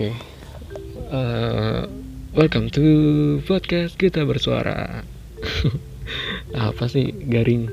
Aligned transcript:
Oke. 0.00 0.16
Eh, 1.12 1.82
welcome 2.32 2.72
to 2.72 2.80
podcast 3.44 4.00
kita 4.00 4.24
bersuara. 4.24 5.04
Apa 6.56 6.88
sih 6.88 7.12
garing? 7.28 7.68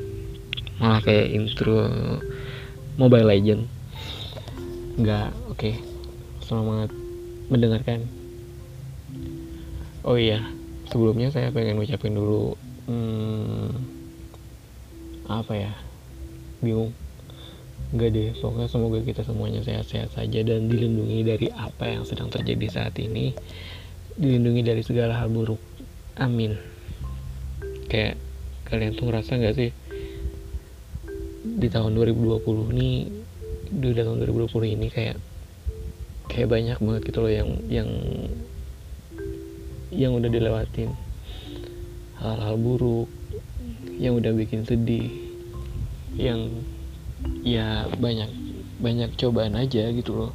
Malah 0.75 1.07
kayak 1.07 1.31
intro 1.31 1.87
Mobile 2.99 3.31
Legend. 3.31 3.63
Enggak, 4.99 5.31
oke. 5.47 5.71
Selamat 6.43 6.91
mendengarkan. 7.47 8.03
Oh 10.03 10.19
iya, 10.19 10.43
sebelumnya 10.91 11.31
saya 11.31 11.47
pengen 11.55 11.79
ucapin 11.79 12.11
dulu 12.11 12.59
hmm, 12.91 13.71
apa 15.31 15.53
ya? 15.55 15.71
Bingung. 16.59 16.91
Enggak 17.87 18.09
deh, 18.11 18.29
pokoknya 18.35 18.67
semoga 18.67 18.99
kita 18.99 19.21
semuanya 19.23 19.63
sehat-sehat 19.63 20.11
saja 20.11 20.39
dan 20.43 20.67
dilindungi 20.67 21.23
dari 21.23 21.47
apa 21.55 21.87
yang 21.87 22.03
sedang 22.03 22.27
terjadi 22.27 22.67
saat 22.67 22.95
ini. 22.99 23.31
Dilindungi 24.19 24.61
dari 24.65 24.83
segala 24.83 25.15
hal 25.15 25.31
buruk. 25.31 25.61
Amin. 26.19 26.59
Kayak 27.87 28.19
kalian 28.67 28.99
tuh 28.99 29.07
ngerasa 29.07 29.39
nggak 29.39 29.55
sih 29.55 29.71
di 31.47 31.67
tahun 31.71 31.95
2020 31.95 32.75
ini 32.75 33.07
di 33.71 33.95
tahun 33.95 34.19
2020 34.19 34.75
ini 34.75 34.87
kayak 34.91 35.17
kayak 36.27 36.51
banyak 36.51 36.77
banget 36.83 37.01
gitu 37.07 37.19
loh 37.23 37.31
yang 37.31 37.49
yang 37.71 37.89
yang 39.95 40.11
udah 40.13 40.27
dilewatin 40.27 40.91
hal-hal 42.19 42.55
buruk 42.59 43.07
yang 43.95 44.19
udah 44.19 44.35
bikin 44.35 44.67
sedih 44.67 45.07
yang 46.19 46.51
ya 47.41 47.87
banyak 47.97 48.29
banyak 48.77 49.09
cobaan 49.17 49.57
aja 49.57 49.89
gitu 49.89 50.13
loh. 50.13 50.31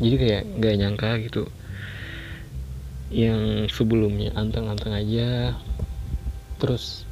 Jadi 0.00 0.14
kayak 0.16 0.42
nggak 0.60 0.74
nyangka 0.80 1.10
gitu. 1.24 1.44
Yang 3.10 3.72
sebelumnya 3.74 4.32
anteng-anteng 4.36 4.94
aja 4.96 5.56
terus 6.60 7.08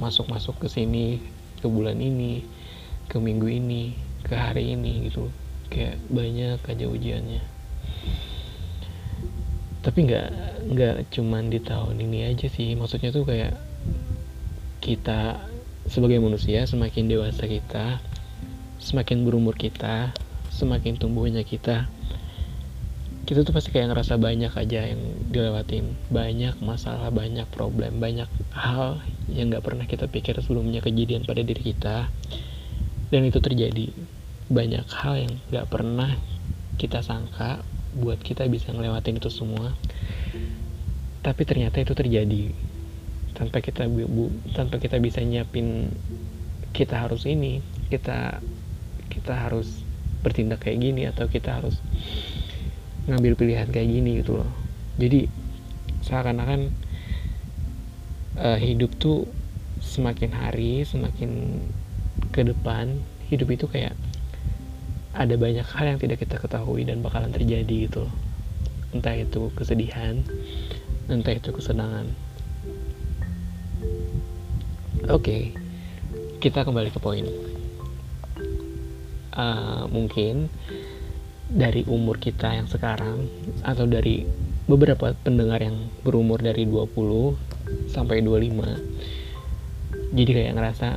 masuk-masuk 0.00 0.56
ke 0.64 0.68
sini 0.72 1.20
ke 1.60 1.68
bulan 1.68 2.00
ini 2.00 2.40
ke 3.08 3.20
minggu 3.20 3.48
ini 3.48 3.96
ke 4.24 4.32
hari 4.36 4.76
ini 4.76 5.08
gitu. 5.08 5.28
Kayak 5.68 6.00
banyak 6.08 6.60
aja 6.60 6.84
ujiannya. 6.88 7.42
Tapi 9.80 9.98
nggak 10.08 10.28
nggak 10.76 10.96
cuman 11.08 11.48
di 11.48 11.60
tahun 11.60 11.96
ini 12.04 12.32
aja 12.32 12.48
sih. 12.52 12.76
Maksudnya 12.76 13.12
tuh 13.12 13.24
kayak 13.24 13.56
kita 14.80 15.49
sebagai 15.90 16.22
manusia 16.22 16.62
semakin 16.70 17.10
dewasa 17.10 17.50
kita 17.50 17.98
semakin 18.78 19.26
berumur 19.26 19.58
kita 19.58 20.14
semakin 20.54 20.94
tumbuhnya 20.94 21.42
kita 21.42 21.90
kita 23.26 23.46
tuh 23.46 23.54
pasti 23.54 23.70
kayak 23.70 23.94
ngerasa 23.94 24.18
banyak 24.18 24.50
aja 24.50 24.90
yang 24.90 24.98
dilewatin. 25.30 25.94
Banyak 26.10 26.58
masalah 26.66 27.14
banyak 27.14 27.46
problem 27.46 28.02
banyak 28.02 28.26
hal 28.50 28.98
yang 29.30 29.54
nggak 29.54 29.62
pernah 29.62 29.86
kita 29.86 30.10
pikir 30.10 30.34
sebelumnya 30.42 30.82
kejadian 30.82 31.22
pada 31.22 31.38
diri 31.46 31.62
kita. 31.62 32.10
Dan 33.06 33.22
itu 33.22 33.38
terjadi. 33.38 33.86
Banyak 34.50 34.82
hal 34.82 35.14
yang 35.14 35.34
nggak 35.46 35.66
pernah 35.70 36.10
kita 36.74 37.06
sangka 37.06 37.62
buat 37.94 38.18
kita 38.18 38.50
bisa 38.50 38.74
ngelewatin 38.74 39.22
itu 39.22 39.30
semua. 39.30 39.78
Tapi 41.22 41.42
ternyata 41.46 41.78
itu 41.78 41.94
terjadi 41.94 42.50
tanpa 43.34 43.62
kita 43.62 43.86
bu, 43.86 44.28
tanpa 44.52 44.82
kita 44.82 44.98
bisa 44.98 45.22
nyiapin 45.22 45.90
kita 46.70 47.02
harus 47.02 47.26
ini 47.26 47.62
kita 47.90 48.38
kita 49.10 49.34
harus 49.34 49.82
bertindak 50.22 50.62
kayak 50.62 50.78
gini 50.78 51.02
atau 51.08 51.26
kita 51.26 51.58
harus 51.58 51.80
ngambil 53.08 53.34
pilihan 53.34 53.68
kayak 53.72 53.88
gini 53.88 54.20
gitu 54.22 54.38
loh. 54.44 54.50
Jadi 55.00 55.26
seakan-akan 56.04 56.70
uh, 58.38 58.58
hidup 58.60 58.92
tuh 59.00 59.26
semakin 59.80 60.30
hari 60.36 60.84
semakin 60.84 61.64
ke 62.30 62.44
depan 62.44 63.00
hidup 63.32 63.48
itu 63.48 63.66
kayak 63.66 63.96
ada 65.16 65.34
banyak 65.34 65.66
hal 65.66 65.96
yang 65.96 65.98
tidak 65.98 66.22
kita 66.22 66.38
ketahui 66.38 66.86
dan 66.86 67.02
bakalan 67.02 67.32
terjadi 67.32 67.90
gitu 67.90 68.06
loh. 68.06 68.14
Entah 68.94 69.16
itu 69.16 69.50
kesedihan 69.56 70.22
entah 71.10 71.34
itu 71.34 71.50
kesenangan 71.50 72.06
oke 75.08 75.24
okay, 75.24 75.42
kita 76.44 76.64
kembali 76.64 76.92
ke 76.92 77.00
poin. 77.00 77.24
Uh, 79.30 79.88
mungkin 79.88 80.52
dari 81.48 81.86
umur 81.88 82.20
kita 82.20 82.52
yang 82.52 82.68
sekarang 82.68 83.30
atau 83.64 83.88
dari 83.88 84.28
beberapa 84.68 85.16
pendengar 85.24 85.64
yang 85.64 85.88
berumur 86.04 86.42
dari 86.42 86.68
20 86.68 86.92
sampai 87.88 88.20
25 88.20 90.12
jadi 90.12 90.30
kayak 90.34 90.54
ngerasa 90.58 90.88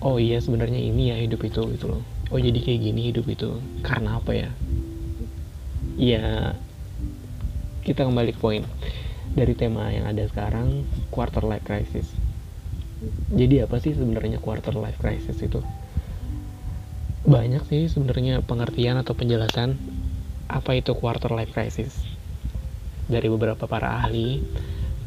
oh 0.00 0.16
iya 0.16 0.38
sebenarnya 0.38 0.78
ini 0.78 1.10
ya 1.12 1.16
hidup 1.18 1.42
itu 1.44 1.66
gitu 1.74 1.86
loh. 1.90 2.02
Oh 2.30 2.38
jadi 2.38 2.56
kayak 2.56 2.80
gini 2.80 3.10
hidup 3.10 3.26
itu 3.26 3.58
karena 3.82 4.22
apa 4.22 4.32
ya? 4.32 4.50
Ya 5.98 6.54
kita 7.82 8.06
kembali 8.06 8.32
ke 8.32 8.40
poin. 8.40 8.62
Dari 9.30 9.54
tema 9.54 9.90
yang 9.90 10.10
ada 10.10 10.26
sekarang 10.26 10.86
quarter 11.10 11.42
life 11.46 11.66
crisis 11.66 12.19
jadi 13.32 13.64
apa 13.64 13.80
sih 13.80 13.96
sebenarnya 13.96 14.40
quarter 14.40 14.76
life 14.76 15.00
crisis 15.00 15.40
itu 15.40 15.64
banyak 17.24 17.60
sih 17.68 17.88
sebenarnya 17.88 18.40
pengertian 18.44 18.96
atau 18.96 19.12
penjelasan 19.12 19.76
apa 20.50 20.76
itu 20.76 20.96
quarter 20.96 21.30
life 21.36 21.52
crisis 21.52 22.00
dari 23.10 23.28
beberapa 23.28 23.68
para 23.68 24.02
ahli 24.02 24.40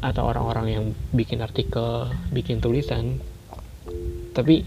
atau 0.04 0.28
orang-orang 0.28 0.66
yang 0.68 0.84
bikin 1.16 1.40
artikel, 1.40 2.12
bikin 2.28 2.60
tulisan. 2.60 3.24
Tapi 4.36 4.60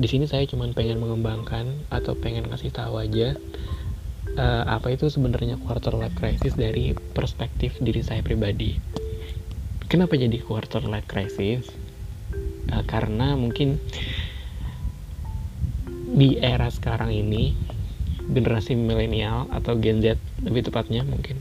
di 0.00 0.08
sini 0.08 0.24
saya 0.24 0.48
cuma 0.48 0.64
pengen 0.72 0.96
mengembangkan 0.96 1.68
atau 1.92 2.16
pengen 2.16 2.48
ngasih 2.48 2.72
tahu 2.72 2.96
aja 2.96 3.36
uh, 4.40 4.64
apa 4.64 4.96
itu 4.96 5.12
sebenarnya 5.12 5.60
quarter 5.60 5.92
life 5.92 6.16
crisis 6.16 6.56
dari 6.56 6.96
perspektif 7.12 7.76
diri 7.84 8.00
saya 8.00 8.24
pribadi. 8.24 8.80
Kenapa 9.92 10.16
jadi 10.16 10.40
quarter 10.40 10.80
life 10.88 11.04
crisis? 11.04 11.68
Uh, 12.70 12.84
karena 12.86 13.34
mungkin 13.34 13.80
di 16.12 16.36
era 16.38 16.68
sekarang 16.68 17.10
ini 17.10 17.56
generasi 18.28 18.78
milenial 18.78 19.48
atau 19.50 19.74
Gen 19.80 20.04
Z 20.04 20.20
lebih 20.44 20.68
tepatnya 20.68 21.02
mungkin 21.02 21.40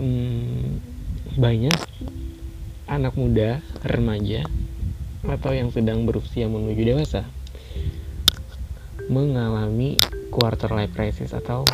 hmm, 0.00 0.80
banyak 1.36 1.76
anak 2.88 3.14
muda 3.14 3.60
remaja 3.84 4.46
atau 5.26 5.52
yang 5.52 5.68
sedang 5.68 6.08
berusia 6.08 6.48
menuju 6.48 6.82
dewasa 6.82 7.28
mengalami 9.10 9.98
quarter 10.30 10.70
life 10.70 10.94
crisis 10.94 11.34
atau 11.34 11.66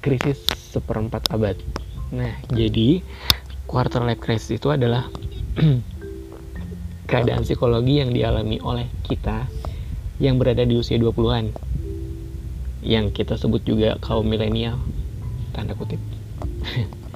krisis 0.00 0.40
seperempat 0.72 1.28
abad. 1.28 1.58
Nah, 2.16 2.32
jadi 2.48 3.04
quarter 3.68 4.00
life 4.06 4.22
crisis 4.24 4.56
itu 4.56 4.72
adalah 4.72 5.04
keadaan 7.06 7.46
psikologi 7.46 8.02
yang 8.02 8.10
dialami 8.10 8.58
oleh 8.60 8.90
kita 9.06 9.46
yang 10.18 10.36
berada 10.42 10.66
di 10.66 10.74
usia 10.74 10.98
20-an 10.98 11.54
yang 12.86 13.10
kita 13.10 13.38
sebut 13.38 13.62
juga 13.66 13.98
kaum 13.98 14.26
milenial 14.26 14.78
tanda 15.54 15.74
kutip. 15.74 15.98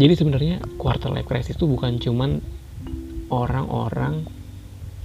Jadi 0.00 0.14
sebenarnya 0.18 0.58
quarter 0.74 1.14
life 1.14 1.30
crisis 1.30 1.54
itu 1.54 1.70
bukan 1.70 2.02
cuman 2.02 2.42
orang-orang 3.30 4.26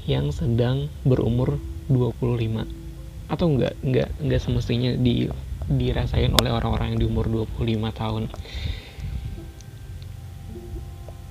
yang 0.09 0.33
sedang 0.33 0.89
berumur 1.05 1.61
25 1.93 2.65
atau 3.29 3.45
enggak 3.45 3.77
enggak 3.85 4.09
enggak 4.17 4.41
semestinya 4.41 4.97
di 4.97 5.29
dirasain 5.69 6.33
oleh 6.33 6.49
orang-orang 6.49 6.97
yang 6.97 6.99
di 7.05 7.05
umur 7.05 7.29
25 7.29 7.93
tahun 7.93 8.23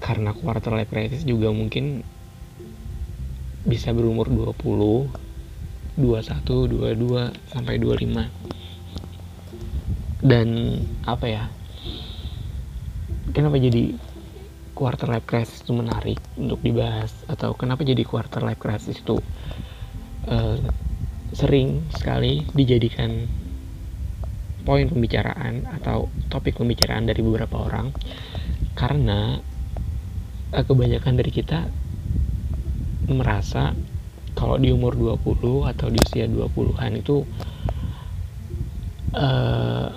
karena 0.08 0.32
quarter 0.32 0.72
life 0.72 0.88
crisis 0.88 1.28
juga 1.28 1.52
mungkin 1.52 2.00
bisa 3.68 3.92
berumur 3.92 4.32
20 4.32 6.00
21 6.00 6.00
22 6.00 7.52
sampai 7.52 7.76
25 7.76 10.24
dan 10.24 10.48
apa 11.04 11.26
ya 11.28 11.52
kenapa 13.36 13.60
jadi 13.60 13.92
quarter 14.78 15.10
life 15.10 15.26
crisis 15.26 15.66
itu 15.66 15.74
menarik 15.74 16.22
untuk 16.38 16.62
dibahas? 16.62 17.10
Atau 17.26 17.58
kenapa 17.58 17.82
jadi 17.82 18.06
quarter 18.06 18.46
life 18.46 18.62
crisis 18.62 19.02
itu 19.02 19.18
uh, 20.30 20.54
sering 21.34 21.82
sekali 21.98 22.46
dijadikan 22.54 23.26
poin 24.62 24.86
pembicaraan 24.86 25.66
atau 25.82 26.06
topik 26.30 26.62
pembicaraan 26.62 27.10
dari 27.10 27.26
beberapa 27.26 27.58
orang? 27.58 27.90
Karena 28.78 29.42
kebanyakan 30.52 31.14
dari 31.20 31.32
kita 31.32 31.68
merasa 33.08 33.76
kalau 34.36 34.60
di 34.60 34.70
umur 34.70 34.94
20 34.94 35.66
atau 35.66 35.86
di 35.90 35.98
usia 35.98 36.30
20-an 36.30 36.92
itu 36.94 37.26
uh, 39.16 39.90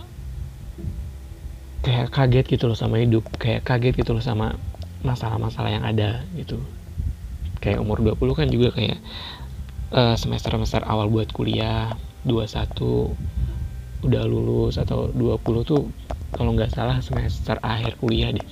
kayak 1.85 2.09
kaget 2.09 2.45
gitu 2.57 2.65
loh 2.71 2.77
sama 2.77 3.01
hidup 3.01 3.25
kayak 3.37 3.61
kaget 3.61 4.01
gitu 4.01 4.17
loh 4.17 4.23
sama 4.23 4.57
masalah-masalah 5.05 5.71
yang 5.71 5.85
ada 5.85 6.25
gitu. 6.33 6.57
Kayak 7.61 7.85
umur 7.85 8.01
20 8.01 8.17
kan 8.33 8.47
juga 8.49 8.73
kayak 8.73 8.97
uh, 9.93 10.17
semester-semester 10.17 10.81
awal 10.89 11.07
buat 11.07 11.29
kuliah 11.29 11.93
21 12.25 13.13
udah 14.01 14.23
lulus 14.25 14.81
atau 14.81 15.13
20 15.13 15.69
tuh 15.69 15.85
kalau 16.33 16.57
nggak 16.57 16.73
salah 16.73 16.97
semester 17.05 17.61
akhir 17.61 18.01
kuliah 18.01 18.33
deh 18.33 18.45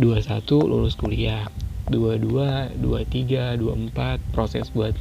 21 0.00 0.48
lulus 0.64 0.96
kuliah 0.96 1.44
22, 1.92 2.80
23, 2.80 3.60
24 3.60 4.32
proses 4.32 4.72
buat 4.72 4.96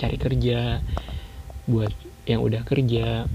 cari 0.00 0.16
kerja 0.16 0.80
buat 1.68 1.92
yang 2.24 2.40
udah 2.40 2.64
kerja. 2.64 3.28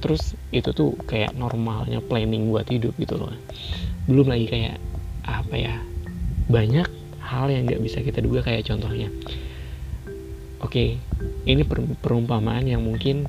Terus 0.00 0.32
itu 0.54 0.72
tuh 0.72 0.96
kayak 1.04 1.36
normalnya 1.36 2.00
planning 2.00 2.48
buat 2.48 2.64
hidup 2.72 2.96
gitu 2.96 3.20
loh. 3.20 3.34
Belum 4.08 4.32
lagi 4.32 4.48
kayak 4.48 4.80
apa 5.26 5.54
ya 5.54 5.74
banyak 6.48 6.88
hal 7.20 7.50
yang 7.52 7.68
nggak 7.68 7.82
bisa 7.82 8.00
kita 8.00 8.24
duga. 8.24 8.40
Kayak 8.40 8.72
contohnya 8.72 9.12
oke 10.64 10.96
ini 11.44 11.62
perumpamaan 12.00 12.64
yang 12.64 12.80
mungkin 12.80 13.28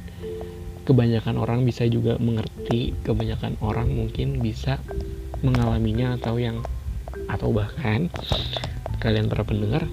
kebanyakan 0.88 1.36
orang 1.36 1.68
bisa 1.68 1.84
juga 1.92 2.16
mengerti 2.16 2.96
kebanyakan 3.04 3.60
orang 3.60 3.92
mungkin 3.92 4.40
bisa 4.40 4.80
mengalaminya 5.44 6.16
atau 6.16 6.40
yang 6.40 6.64
atau 7.28 7.52
bahkan 7.52 8.08
kalian 9.04 9.28
para 9.28 9.44
pendengar 9.44 9.86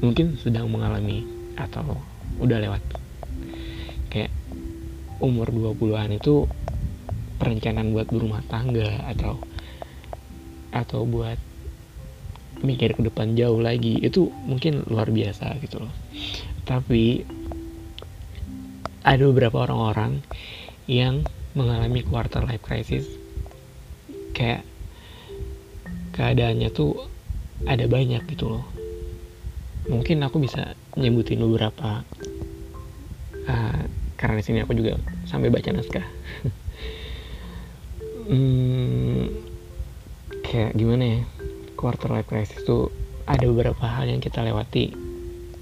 mungkin 0.00 0.38
sedang 0.40 0.70
mengalami 0.70 1.26
atau 1.54 1.98
udah 2.40 2.58
lewat. 2.58 2.82
Kayak 4.10 4.32
umur 5.22 5.50
20-an 5.50 6.18
itu 6.18 6.46
perencanaan 7.38 7.94
buat 7.94 8.08
berumah 8.10 8.42
tangga 8.46 9.06
atau 9.10 9.38
atau 10.74 11.06
buat 11.06 11.38
mikir 12.64 12.98
ke 12.98 13.02
depan 13.06 13.36
jauh 13.38 13.60
lagi 13.60 14.00
itu 14.02 14.30
mungkin 14.46 14.82
luar 14.86 15.10
biasa 15.10 15.58
gitu 15.62 15.84
loh. 15.84 15.94
Tapi 16.64 17.22
ada 19.04 19.22
beberapa 19.28 19.68
orang-orang 19.68 20.24
yang 20.88 21.22
mengalami 21.52 22.02
quarter 22.02 22.42
life 22.48 22.64
crisis. 22.64 23.06
Kayak 24.34 24.66
keadaannya 26.14 26.70
tuh 26.70 26.94
ada 27.66 27.84
banyak 27.90 28.22
gitu 28.30 28.54
loh. 28.54 28.64
Mungkin 29.90 30.22
aku 30.22 30.40
bisa 30.40 30.78
nyebutin 30.94 31.42
beberapa 31.42 32.06
uh, 33.50 33.82
karena 34.14 34.34
di 34.40 34.44
sini 34.46 34.58
aku 34.62 34.72
juga 34.78 34.96
sampai 35.26 35.50
baca 35.50 35.70
naskah. 35.74 36.06
Hmm, 38.24 39.28
kayak 40.40 40.72
gimana 40.80 41.04
ya 41.04 41.20
quarter 41.76 42.08
life 42.08 42.24
crisis 42.24 42.64
tuh 42.64 42.88
ada 43.28 43.44
beberapa 43.44 43.84
hal 43.84 44.08
yang 44.08 44.24
kita 44.24 44.40
lewati 44.40 44.96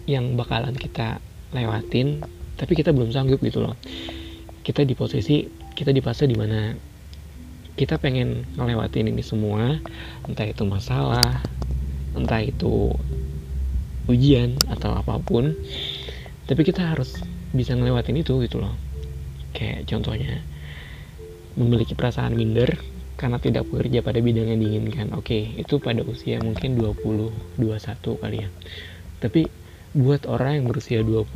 yang 0.06 0.38
bakalan 0.38 0.70
kita 0.70 1.19
lewatin 1.50 2.22
tapi 2.54 2.78
kita 2.78 2.94
belum 2.94 3.10
sanggup 3.10 3.43
gitu 3.43 3.66
loh. 3.66 3.75
Kita 4.62 4.87
di 4.87 4.94
posisi 4.94 5.43
kita 5.75 5.90
di 5.90 5.99
fase 5.99 6.31
di 6.31 6.38
mana 6.38 6.70
kita 7.79 7.97
pengen 7.97 8.45
ngelewatin 8.57 9.09
ini 9.09 9.25
semua 9.25 9.81
entah 10.29 10.47
itu 10.47 10.63
masalah 10.69 11.41
entah 12.13 12.43
itu 12.45 12.93
ujian 14.11 14.59
atau 14.69 14.93
apa 14.93 15.17
pun 15.23 15.57
tapi 16.45 16.67
kita 16.67 16.85
harus 16.85 17.23
bisa 17.53 17.77
ngelewatin 17.77 18.19
itu 18.19 18.41
gitu 18.43 18.59
loh. 18.59 18.75
Kayak 19.53 19.87
contohnya 19.87 20.41
memiliki 21.55 21.93
perasaan 21.93 22.33
minder 22.33 22.81
karena 23.21 23.37
tidak 23.39 23.69
bekerja 23.69 24.01
pada 24.01 24.19
bidang 24.19 24.51
yang 24.51 24.61
diinginkan. 24.61 25.13
Oke 25.15 25.55
itu 25.55 25.79
pada 25.79 26.01
usia 26.03 26.41
mungkin 26.41 26.81
20 26.81 27.61
21 27.61 28.21
kali 28.21 28.37
ya. 28.43 28.49
Tapi 29.21 29.47
buat 29.93 30.25
orang 30.27 30.65
yang 30.65 30.67
berusia 30.73 31.05
20 31.05 31.29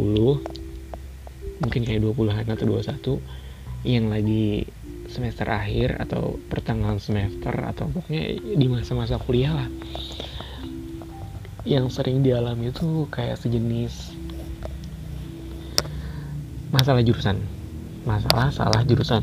mungkin 1.56 1.80
kayak 1.84 2.00
20-an 2.04 2.48
atau 2.52 2.66
21 2.68 3.88
yang 3.88 4.10
lagi 4.10 4.66
semester 5.10 5.46
akhir 5.48 6.02
atau 6.02 6.38
pertengahan 6.50 6.98
semester 6.98 7.54
atau 7.54 7.86
pokoknya 7.90 8.24
di 8.42 8.66
masa-masa 8.66 9.16
kuliah 9.22 9.54
lah. 9.54 9.68
Yang 11.66 11.98
sering 11.98 12.22
dialami 12.22 12.70
itu 12.70 13.10
kayak 13.10 13.38
sejenis 13.38 14.14
masalah 16.70 17.02
jurusan. 17.02 17.42
Masalah 18.06 18.54
salah 18.54 18.82
jurusan. 18.86 19.22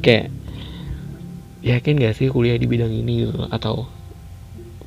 Kayak 0.00 0.32
yakin 1.60 2.00
gak 2.00 2.16
sih 2.16 2.32
kuliah 2.32 2.56
di 2.56 2.64
bidang 2.64 2.92
ini 2.92 3.28
gitu? 3.28 3.44
Atau 3.52 3.88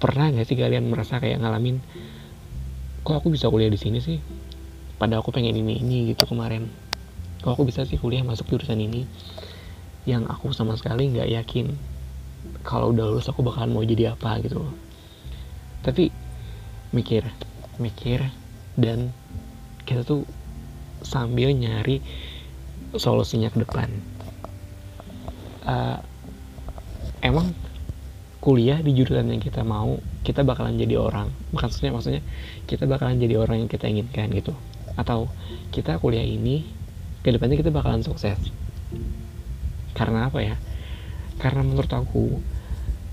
pernah 0.02 0.34
gak 0.34 0.48
sih 0.50 0.58
kalian 0.58 0.90
merasa 0.90 1.20
kayak 1.22 1.44
ngalamin 1.44 1.84
kok 3.04 3.16
aku 3.20 3.34
bisa 3.34 3.50
kuliah 3.50 3.70
di 3.70 3.78
sini 3.78 4.02
sih? 4.02 4.18
Pada 4.98 5.22
aku 5.22 5.32
pengen 5.32 5.56
ini 5.56 5.78
ini 5.80 6.14
gitu 6.14 6.26
kemarin. 6.26 6.70
Kok 7.46 7.54
aku 7.54 7.64
bisa 7.70 7.86
sih 7.86 8.02
kuliah 8.02 8.26
masuk 8.26 8.50
jurusan 8.50 8.82
ini 8.82 9.06
yang 10.10 10.26
aku 10.26 10.50
sama 10.50 10.74
sekali 10.74 11.14
nggak 11.14 11.30
yakin 11.30 11.78
kalau 12.66 12.90
udah 12.90 13.06
lulus 13.14 13.30
aku 13.30 13.46
bakalan 13.46 13.72
mau 13.72 13.86
jadi 13.86 14.18
apa 14.18 14.42
gitu 14.42 14.66
loh. 14.66 14.74
Tapi 15.86 16.10
mikir 16.90 17.24
mikir 17.78 18.26
dan 18.76 19.14
kita 19.86 20.04
tuh 20.04 20.26
sambil 21.06 21.54
nyari 21.54 22.02
solusinya 22.98 23.54
ke 23.54 23.62
depan. 23.64 23.90
Uh, 25.64 26.02
emang 27.22 27.54
kuliah 28.40 28.80
di 28.80 28.96
jurusan 28.96 29.30
yang 29.30 29.44
kita 29.44 29.62
mau 29.62 30.00
kita 30.26 30.42
bakalan 30.42 30.80
jadi 30.80 30.98
orang. 31.00 31.30
Maksudnya 31.54 31.94
maksudnya 31.94 32.22
kita 32.66 32.90
bakalan 32.90 33.22
jadi 33.22 33.40
orang 33.40 33.68
yang 33.68 33.70
kita 33.72 33.86
inginkan 33.88 34.32
gitu. 34.34 34.52
Atau 34.98 35.32
kita 35.72 36.02
kuliah 36.02 36.26
ini 36.26 36.66
ke 37.24 37.30
depannya 37.32 37.60
kita 37.60 37.72
bakalan 37.72 38.04
sukses 38.04 38.40
karena 40.00 40.32
apa 40.32 40.40
ya? 40.40 40.56
Karena 41.36 41.68
menurut 41.68 41.92
aku 41.92 42.40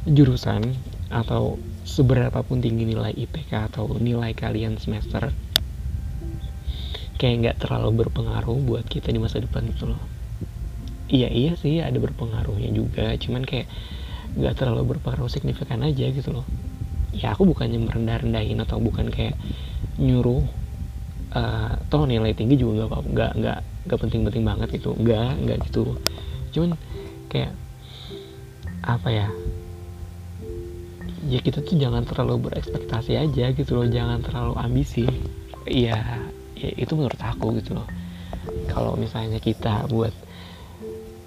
jurusan 0.07 0.63
atau 1.11 1.59
seberapa 1.83 2.43
pun 2.47 2.63
tinggi 2.63 2.87
nilai 2.87 3.11
IPK 3.11 3.75
atau 3.75 3.91
nilai 3.99 4.31
kalian 4.35 4.79
semester 4.79 5.35
kayak 7.17 7.35
nggak 7.43 7.57
terlalu 7.59 8.07
berpengaruh 8.07 8.59
buat 8.63 8.85
kita 8.87 9.11
di 9.11 9.19
masa 9.19 9.43
depan 9.43 9.67
gitu 9.73 9.91
loh. 9.91 10.03
Iya 11.07 11.31
iya 11.31 11.53
sih 11.59 11.81
ada 11.83 11.97
berpengaruhnya 11.97 12.71
juga. 12.71 13.15
Cuman 13.17 13.43
kayak 13.43 13.67
nggak 14.37 14.55
terlalu 14.59 14.97
berpengaruh 14.97 15.31
signifikan 15.33 15.81
aja 15.83 16.07
gitu 16.13 16.31
loh. 16.31 16.47
Ya 17.17 17.33
aku 17.33 17.49
bukannya 17.49 17.81
merendah 17.81 18.21
rendahin 18.21 18.61
atau 18.61 18.83
bukan 18.83 19.09
kayak 19.09 19.39
nyuruh 19.97 20.45
uh, 21.33 21.73
toh 21.89 22.05
nilai 22.05 22.37
tinggi 22.37 22.61
juga 22.61 22.91
nggak 22.91 23.33
nggak 23.41 23.61
nggak 23.87 23.99
penting 24.03 24.23
penting 24.29 24.45
banget 24.45 24.69
gitu. 24.77 24.93
Nggak 24.93 25.31
nggak 25.47 25.59
gitu 25.71 25.97
cuman 26.57 26.73
kayak 27.29 27.53
apa 28.87 29.09
ya 29.13 29.29
ya 31.27 31.43
kita 31.43 31.59
tuh 31.61 31.75
jangan 31.77 32.07
terlalu 32.07 32.49
berekspektasi 32.49 33.19
aja 33.19 33.51
gitu 33.51 33.73
loh 33.75 33.87
jangan 33.91 34.23
terlalu 34.23 34.55
ambisi. 34.57 35.05
Ya 35.67 35.99
ya 36.55 36.71
itu 36.79 36.95
menurut 36.95 37.19
aku 37.19 37.59
gitu 37.59 37.77
loh. 37.77 37.89
Kalau 38.71 38.95
misalnya 38.95 39.43
kita 39.43 39.91
buat 39.91 40.15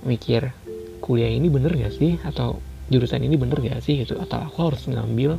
mikir 0.08 0.56
kuliah 1.04 1.30
ini 1.30 1.52
bener 1.52 1.76
gak 1.76 2.00
sih? 2.00 2.16
Atau 2.24 2.64
jurusan 2.88 3.22
ini 3.28 3.36
bener 3.36 3.60
gak 3.60 3.84
sih 3.84 4.08
gitu? 4.08 4.16
Atau 4.16 4.40
aku 4.40 4.72
harus 4.72 4.88
ngambil 4.88 5.36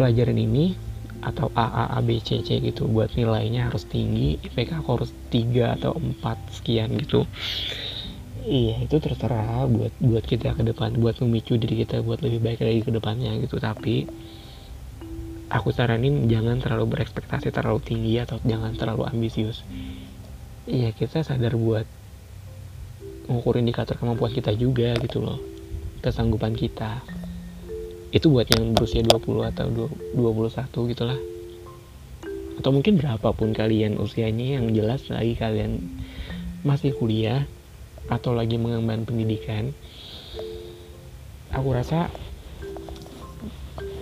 pelajaran 0.00 0.40
ini 0.40 0.72
atau 1.22 1.52
A 1.54 1.66
A 1.70 1.84
A 1.94 2.00
B 2.02 2.18
C 2.18 2.42
C 2.42 2.58
gitu 2.58 2.90
buat 2.90 3.14
nilainya 3.14 3.70
harus 3.70 3.86
tinggi 3.86 4.42
IPK 4.42 4.82
aku 4.82 4.98
harus 4.98 5.14
3 5.30 5.78
atau 5.78 5.94
4 5.94 6.18
sekian 6.50 6.90
gitu 6.98 7.22
iya 8.42 8.82
itu 8.82 8.98
terserah 8.98 9.64
buat 9.70 9.94
buat 10.02 10.24
kita 10.26 10.58
ke 10.58 10.62
depan 10.66 10.98
buat 10.98 11.18
memicu 11.22 11.54
diri 11.58 11.86
kita 11.86 12.02
buat 12.02 12.20
lebih 12.20 12.42
baik 12.42 12.60
lagi 12.62 12.80
ke 12.82 12.90
depannya 12.90 13.38
gitu. 13.38 13.62
Tapi 13.62 14.06
aku 15.50 15.68
saranin 15.70 16.26
jangan 16.26 16.58
terlalu 16.58 16.98
berekspektasi 16.98 17.54
terlalu 17.54 17.80
tinggi 17.82 18.18
atau 18.18 18.42
jangan 18.42 18.74
terlalu 18.74 19.06
ambisius. 19.06 19.62
Iya 20.66 20.90
kita 20.94 21.22
sadar 21.22 21.54
buat 21.54 21.86
mengukur 23.30 23.58
indikator 23.58 23.94
kemampuan 23.98 24.34
kita 24.34 24.50
juga 24.58 24.94
gitu 24.98 25.22
loh 25.22 25.38
kesanggupan 26.02 26.58
kita. 26.58 27.02
Itu 28.12 28.28
buat 28.28 28.50
yang 28.52 28.76
berusia 28.76 29.00
20 29.00 29.50
atau 29.54 29.66
21 29.70 30.90
gitulah 30.92 31.20
atau 32.62 32.70
mungkin 32.70 33.00
berapapun 33.00 33.56
kalian 33.56 33.96
usianya 33.96 34.60
yang 34.60 34.70
jelas 34.76 35.08
lagi 35.08 35.34
kalian 35.34 35.82
masih 36.62 36.92
kuliah 36.94 37.48
atau 38.10 38.34
lagi 38.34 38.58
mengemban 38.58 39.06
pendidikan 39.06 39.70
aku 41.52 41.68
rasa 41.76 42.08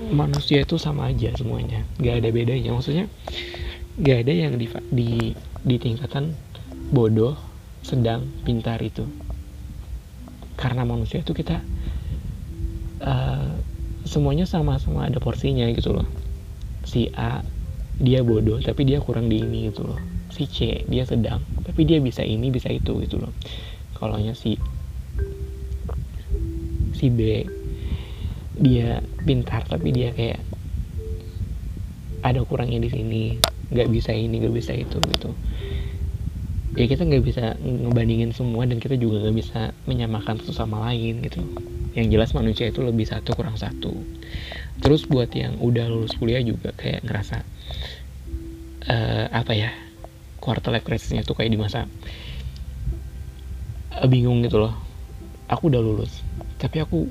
manusia 0.09 0.63
itu 0.65 0.79
sama 0.81 1.13
aja 1.13 1.35
semuanya. 1.37 1.85
Nggak 2.01 2.15
ada 2.25 2.29
bedanya. 2.33 2.71
Maksudnya 2.73 3.05
gak 4.01 4.27
ada 4.27 4.33
yang 4.33 4.55
di 4.57 4.67
di, 4.89 5.11
di 5.61 5.77
tingkatan 5.77 6.33
bodoh 6.91 7.37
sedang 7.85 8.25
pintar 8.47 8.81
itu. 8.81 9.05
Karena 10.57 10.85
manusia 10.89 11.21
itu 11.21 11.33
kita 11.37 11.61
uh, 13.05 13.53
semuanya 14.09 14.49
sama-sama 14.49 15.07
ada 15.07 15.21
porsinya 15.21 15.69
gitu 15.75 15.93
loh. 15.95 16.09
Si 16.87 17.13
A 17.13 17.45
dia 18.01 18.25
bodoh 18.25 18.57
tapi 18.65 18.89
dia 18.89 18.99
kurang 19.05 19.29
di 19.29 19.45
ini 19.45 19.69
gitu 19.69 19.85
loh. 19.85 20.01
Si 20.31 20.47
C 20.49 20.87
dia 20.89 21.05
sedang 21.05 21.43
tapi 21.67 21.85
dia 21.85 22.01
bisa 22.01 22.25
ini 22.25 22.49
bisa 22.49 22.71
itu 22.73 22.99
gitu 23.05 23.21
loh 23.21 23.31
kalau 24.01 24.17
si 24.33 24.57
si 26.97 27.07
B. 27.13 27.45
Dia 28.61 29.01
pintar 29.25 29.65
tapi 29.65 29.89
dia 29.93 30.13
kayak 30.13 30.41
ada 32.25 32.41
kurangnya 32.45 32.81
di 32.81 32.91
sini. 32.93 33.23
Nggak 33.71 33.89
bisa 33.93 34.11
ini 34.17 34.41
nggak 34.41 34.57
bisa 34.57 34.73
itu 34.73 34.99
gitu. 34.99 35.31
Ya 36.77 36.87
kita 36.87 37.05
nggak 37.05 37.25
bisa 37.25 37.57
ngebandingin 37.61 38.33
semua 38.33 38.65
dan 38.65 38.81
kita 38.81 38.97
juga 38.97 39.21
nggak 39.27 39.37
bisa 39.37 39.61
menyamakan 39.85 40.41
satu 40.41 40.53
sama 40.57 40.81
lain 40.91 41.21
gitu. 41.25 41.41
Yang 41.93 42.07
jelas 42.17 42.31
manusia 42.33 42.71
itu 42.73 42.81
lebih 42.81 43.05
satu 43.05 43.37
kurang 43.37 43.61
satu. 43.61 43.93
Terus 44.81 45.05
buat 45.05 45.29
yang 45.37 45.61
udah 45.61 45.93
lulus 45.93 46.17
kuliah 46.17 46.41
juga 46.41 46.73
kayak 46.77 47.05
ngerasa 47.05 47.43
uh, 48.87 49.27
apa 49.35 49.53
ya 49.53 49.71
quarter 50.41 50.73
life 50.73 50.87
crisisnya 50.87 51.27
tuh 51.27 51.37
kayak 51.37 51.53
di 51.53 51.61
masa 51.61 51.85
bingung 54.09 54.41
gitu 54.47 54.63
loh. 54.63 54.75
Aku 55.51 55.67
udah 55.67 55.83
lulus 55.83 56.23
tapi 56.61 56.85
aku 56.85 57.09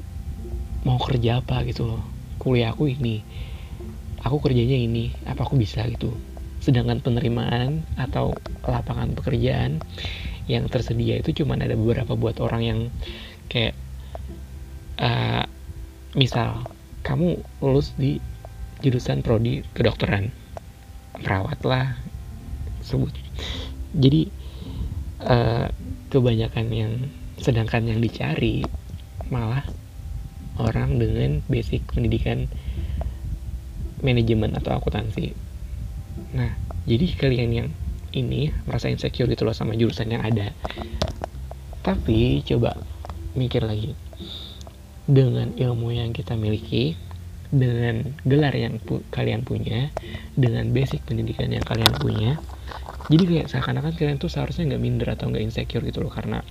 mau 0.85 1.01
kerja 1.01 1.41
apa 1.41 1.65
gitu 1.65 1.89
loh. 1.89 2.05
Kuliah 2.37 2.71
aku 2.71 2.87
ini 2.87 3.19
aku 4.21 4.37
kerjanya 4.39 4.77
ini 4.77 5.09
apa 5.25 5.43
aku 5.43 5.57
bisa 5.57 5.83
gitu. 5.89 6.13
Sedangkan 6.61 7.01
penerimaan 7.01 7.81
atau 7.97 8.37
lapangan 8.63 9.17
pekerjaan 9.17 9.81
yang 10.45 10.69
tersedia 10.69 11.17
itu 11.17 11.41
cuma 11.43 11.57
ada 11.57 11.73
beberapa 11.73 12.13
buat 12.13 12.37
orang 12.37 12.61
yang 12.61 12.79
kayak 13.49 13.73
uh, 15.01 15.45
misal 16.13 16.69
kamu 17.01 17.41
lulus 17.61 17.97
di 17.97 18.21
jurusan 18.79 19.25
prodi 19.25 19.65
kedokteran 19.73 20.29
perawat 21.19 21.59
lah 21.65 21.97
sebut. 22.85 23.11
Jadi 23.97 24.29
uh, 25.25 25.67
kebanyakan 26.09 26.67
yang 26.73 26.93
sedangkan 27.39 27.85
yang 27.87 28.01
dicari 28.01 28.65
malah 29.29 29.63
orang 30.59 30.99
dengan 30.99 31.39
basic 31.47 31.85
pendidikan 31.87 32.49
manajemen 34.03 34.57
atau 34.57 34.75
akuntansi. 34.75 35.31
Nah 36.35 36.57
jadi 36.89 37.05
kalian 37.15 37.51
yang 37.53 37.69
ini 38.11 38.49
merasa 38.65 38.89
insecure 38.89 39.29
gitu 39.29 39.45
loh 39.45 39.53
sama 39.53 39.77
jurusan 39.77 40.09
yang 40.09 40.25
ada. 40.25 40.51
Tapi 41.85 42.41
coba 42.43 42.75
mikir 43.37 43.63
lagi. 43.63 43.93
Dengan 45.09 45.53
ilmu 45.57 45.89
yang 45.93 46.13
kita 46.13 46.37
miliki 46.37 46.93
dengan 47.49 48.13
gelar 48.29 48.53
yang 48.53 48.77
pu 48.77 49.01
kalian 49.09 49.41
punya 49.41 49.89
dengan 50.37 50.69
basic 50.69 51.01
pendidikan 51.05 51.49
yang 51.49 51.65
kalian 51.65 51.97
punya 51.97 52.37
jadi 53.09 53.23
kayak 53.25 53.47
seakan-akan 53.49 53.97
kalian 53.97 54.21
tuh 54.21 54.29
seharusnya 54.29 54.69
nggak 54.69 54.81
minder 54.81 55.09
atau 55.09 55.33
nggak 55.33 55.41
insecure 55.41 55.81
gitu 55.81 56.05
loh 56.05 56.13
karena 56.13 56.45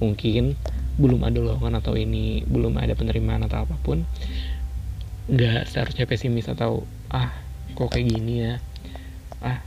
mungkin 0.00 0.56
belum 0.96 1.20
ada 1.28 1.36
lowongan 1.44 1.84
atau 1.84 1.92
ini 1.92 2.40
belum 2.48 2.80
ada 2.80 2.96
penerimaan 2.96 3.44
atau 3.44 3.68
apa 3.68 3.76
pun 3.84 4.08
nggak 5.28 5.68
seharusnya 5.68 6.08
pesimis 6.08 6.48
atau 6.48 6.88
ah 7.12 7.34
kok 7.76 7.92
kayak 7.92 8.08
gini 8.08 8.34
ya? 8.46 8.54
Ah 9.44 9.60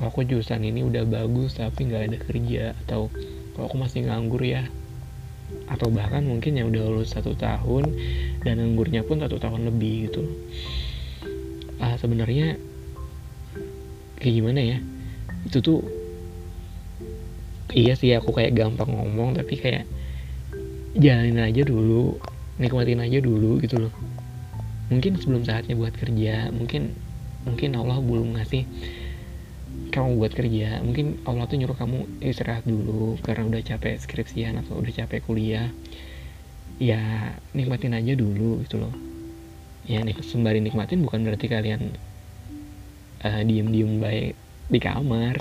kok 0.00 0.08
aku 0.08 0.24
jurusan 0.24 0.64
ini 0.64 0.80
udah 0.86 1.04
bagus 1.04 1.60
tapi 1.60 1.90
nggak 1.90 2.02
ada 2.08 2.18
kerja? 2.22 2.64
Atau 2.86 3.12
kok 3.52 3.62
aku 3.66 3.76
masih 3.76 4.08
nganggur 4.08 4.40
ya 4.40 4.64
atau 5.70 5.88
bahkan 5.88 6.24
mungkin 6.26 6.58
yang 6.58 6.68
udah 6.68 6.82
lulus 6.92 7.16
satu 7.16 7.32
tahun 7.32 7.96
dan 8.44 8.60
nganggurnya 8.60 9.06
pun 9.06 9.22
satu 9.24 9.40
tahun 9.40 9.72
lebih 9.72 10.10
gitu. 10.10 10.22
Ah 11.80 11.96
sebenarnya 11.96 12.60
kayak 14.20 14.34
gimana 14.36 14.60
ya? 14.60 14.78
Itu 15.48 15.64
tuh 15.64 15.80
iya 17.72 17.96
sih 17.96 18.12
aku 18.12 18.36
kayak 18.36 18.52
gampang 18.52 18.92
ngomong 18.92 19.34
tapi 19.38 19.56
kayak 19.56 19.88
jalanin 20.92 21.40
aja 21.40 21.64
dulu 21.64 22.20
nikmatin 22.60 23.00
aja 23.00 23.18
dulu 23.18 23.56
gitu 23.64 23.88
loh. 23.88 23.94
Mungkin 24.92 25.16
sebelum 25.16 25.42
saatnya 25.48 25.72
buat 25.72 25.96
kerja 25.96 26.52
mungkin 26.52 26.92
mungkin 27.48 27.74
Allah 27.74 27.98
belum 27.98 28.38
ngasih 28.38 28.68
kamu 29.92 30.16
buat 30.16 30.32
kerja 30.32 30.80
mungkin 30.80 31.20
Allah 31.28 31.44
tuh 31.44 31.60
nyuruh 31.60 31.76
kamu 31.76 32.24
istirahat 32.24 32.64
dulu 32.64 33.20
karena 33.20 33.44
udah 33.44 33.60
capek 33.60 34.00
skripsian 34.00 34.56
atau 34.64 34.80
udah 34.80 35.04
capek 35.04 35.20
kuliah. 35.20 35.68
Ya 36.80 37.36
nikmatin 37.52 37.92
aja 37.92 38.16
dulu 38.16 38.64
gitu 38.64 38.80
loh. 38.80 38.94
Ya 39.84 40.00
nik 40.00 40.24
sembari 40.24 40.64
nikmatin 40.64 41.04
bukan 41.04 41.20
berarti 41.28 41.46
kalian 41.46 41.92
uh, 43.20 43.42
diem-diem 43.44 44.00
baik 44.00 44.32
di 44.72 44.80
kamar 44.80 45.36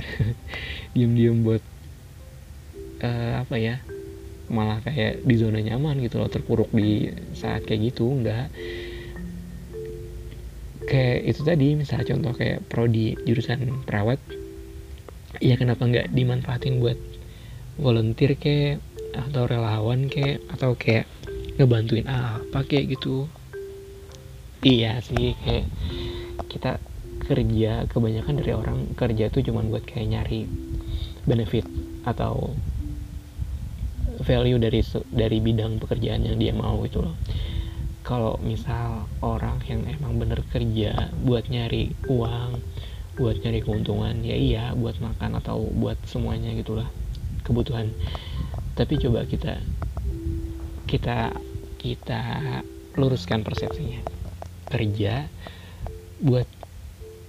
diem-diem 0.98 1.48
buat 1.48 1.63
uh, 3.08 3.48
apa 3.48 3.55
ya 3.55 3.79
malah 4.51 4.84
kayak 4.84 5.24
di 5.24 5.36
zona 5.39 5.63
nyaman 5.63 6.03
gitu 6.03 6.20
loh 6.20 6.27
terpuruk 6.27 6.75
di 6.75 7.08
saat 7.31 7.63
kayak 7.63 7.96
gitu 7.96 8.03
enggak. 8.12 8.51
Kayak 10.91 11.17
itu 11.24 11.41
tadi 11.48 11.67
misalnya 11.79 12.05
contoh 12.12 12.36
kayak 12.36 12.67
prodi 12.67 13.15
jurusan 13.24 13.88
perawat 13.88 14.20
ya 15.39 15.55
kenapa 15.55 15.88
nggak 15.88 16.11
dimanfaatin 16.11 16.83
buat 16.83 17.00
volunteer 17.79 18.35
kayak 18.35 18.83
atau 19.15 19.47
relawan 19.47 20.11
kayak 20.11 20.43
atau 20.51 20.75
kayak 20.75 21.07
ngebantuin 21.55 22.07
apa 22.09 22.67
kayak 22.67 23.00
gitu? 23.00 23.31
Iya 24.61 25.00
sih 25.00 25.33
kayak 25.41 25.65
kita 26.51 26.81
kerja 27.31 27.88
kebanyakan 27.88 28.43
dari 28.43 28.51
orang 28.51 28.79
kerja 28.97 29.31
tuh 29.31 29.45
cuman 29.45 29.71
buat 29.71 29.88
kayak 29.88 30.09
nyari 30.11 30.50
benefit 31.23 31.63
atau 32.03 32.51
value 34.21 34.59
dari 34.61 34.81
dari 35.09 35.38
bidang 35.39 35.79
pekerjaan 35.81 36.27
yang 36.27 36.38
dia 36.38 36.53
mau 36.53 36.81
gitu 36.83 37.01
loh. 37.07 37.15
Kalau 38.01 38.35
misal 38.41 39.07
orang 39.21 39.61
yang 39.69 39.85
emang 39.85 40.17
bener 40.17 40.41
kerja 40.50 41.13
buat 41.21 41.47
nyari 41.47 41.93
uang 42.09 42.59
buat 43.20 43.39
nyari 43.44 43.60
keuntungan. 43.63 44.24
Ya 44.24 44.36
iya 44.38 44.63
buat 44.77 44.96
makan 45.01 45.39
atau 45.39 45.68
buat 45.75 46.00
semuanya 46.08 46.53
gitulah 46.56 46.88
kebutuhan. 47.44 47.91
Tapi 48.77 49.00
coba 49.01 49.27
kita 49.27 49.60
kita 50.88 51.36
kita 51.82 52.22
luruskan 52.96 53.44
persepsinya. 53.44 54.00
Kerja 54.72 55.27
buat 56.24 56.48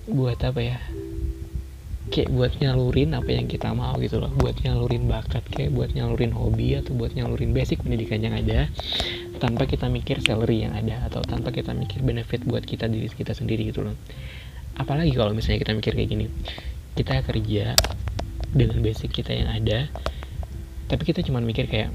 buat 0.07 0.39
apa 0.43 0.61
ya? 0.63 0.79
Kayak 2.13 2.29
buat 2.35 2.53
nyalurin 2.61 3.17
apa 3.17 3.31
yang 3.33 3.49
kita 3.49 3.73
mau 3.73 3.97
gitu 3.99 4.21
loh. 4.21 4.31
Buat 4.37 4.61
nyalurin 4.63 5.09
bakat 5.09 5.43
kayak 5.49 5.73
buat 5.73 5.97
nyalurin 5.97 6.35
hobi 6.37 6.77
atau 6.77 6.93
buat 6.93 7.17
nyalurin 7.17 7.57
basic 7.57 7.81
pendidikan 7.81 8.21
yang 8.21 8.37
ada 8.37 8.69
tanpa 9.43 9.67
kita 9.67 9.91
mikir 9.91 10.23
salary 10.23 10.63
yang 10.63 10.71
ada 10.71 11.03
atau 11.11 11.19
tanpa 11.27 11.51
kita 11.51 11.75
mikir 11.75 11.99
benefit 12.07 12.47
buat 12.47 12.63
kita 12.63 12.87
diri 12.87 13.11
kita 13.11 13.35
sendiri 13.35 13.75
gitu 13.75 13.83
loh 13.83 13.99
apalagi 14.81 15.13
kalau 15.13 15.37
misalnya 15.37 15.61
kita 15.65 15.73
mikir 15.77 15.93
kayak 15.97 16.11
gini 16.11 16.27
kita 16.97 17.25
kerja 17.25 17.77
dengan 18.53 18.79
basic 18.85 19.13
kita 19.13 19.33
yang 19.33 19.49
ada 19.49 19.89
tapi 20.93 21.09
kita 21.09 21.25
cuma 21.25 21.41
mikir 21.41 21.65
kayak 21.73 21.89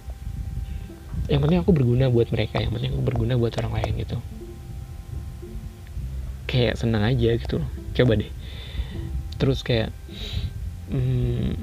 yang 1.28 1.44
penting 1.44 1.60
aku 1.60 1.76
berguna 1.76 2.08
buat 2.08 2.32
mereka 2.32 2.64
yang 2.64 2.72
penting 2.72 2.96
aku 2.96 3.04
berguna 3.04 3.36
buat 3.36 3.52
orang 3.60 3.84
lain 3.84 3.94
gitu. 4.00 4.18
Kayak 6.48 6.80
senang 6.80 7.04
aja 7.04 7.36
gitu 7.36 7.60
loh. 7.60 7.70
Coba 7.92 8.16
deh. 8.16 8.32
Terus 9.36 9.60
kayak 9.62 9.92
hmm, 10.88 11.54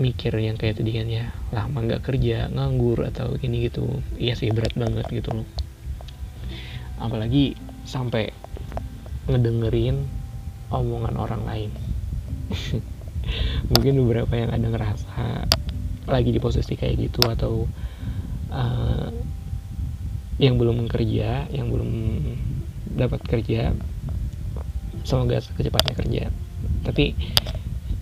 mikir 0.00 0.32
yang 0.40 0.56
kayak 0.56 0.80
tadi 0.80 0.96
kan 0.96 1.06
ya 1.06 1.28
lama 1.52 1.78
nggak 1.84 2.00
kerja 2.00 2.48
nganggur 2.48 3.04
atau 3.04 3.36
gini 3.36 3.68
gitu 3.68 4.00
iya 4.16 4.32
sih 4.32 4.48
berat 4.48 4.72
banget 4.72 5.04
gitu 5.12 5.30
loh. 5.30 5.46
Apalagi 6.96 7.60
sampai 7.84 8.32
ngedengerin 9.32 10.06
omongan 10.70 11.14
orang 11.18 11.42
lain. 11.46 11.70
Mungkin 13.70 13.94
beberapa 14.06 14.34
yang 14.34 14.50
ada 14.50 14.66
ngerasa 14.66 15.46
lagi 16.10 16.30
di 16.34 16.40
posisi 16.42 16.74
kayak 16.74 16.96
gitu 16.98 17.22
atau 17.26 17.70
uh, 18.50 19.08
yang 20.40 20.56
belum 20.56 20.88
kerja 20.88 21.46
yang 21.52 21.68
belum 21.68 21.90
dapat 22.96 23.20
kerja 23.22 23.70
semoga 25.06 25.38
secepatnya 25.38 25.94
kerja. 25.94 26.24
Tapi 26.82 27.14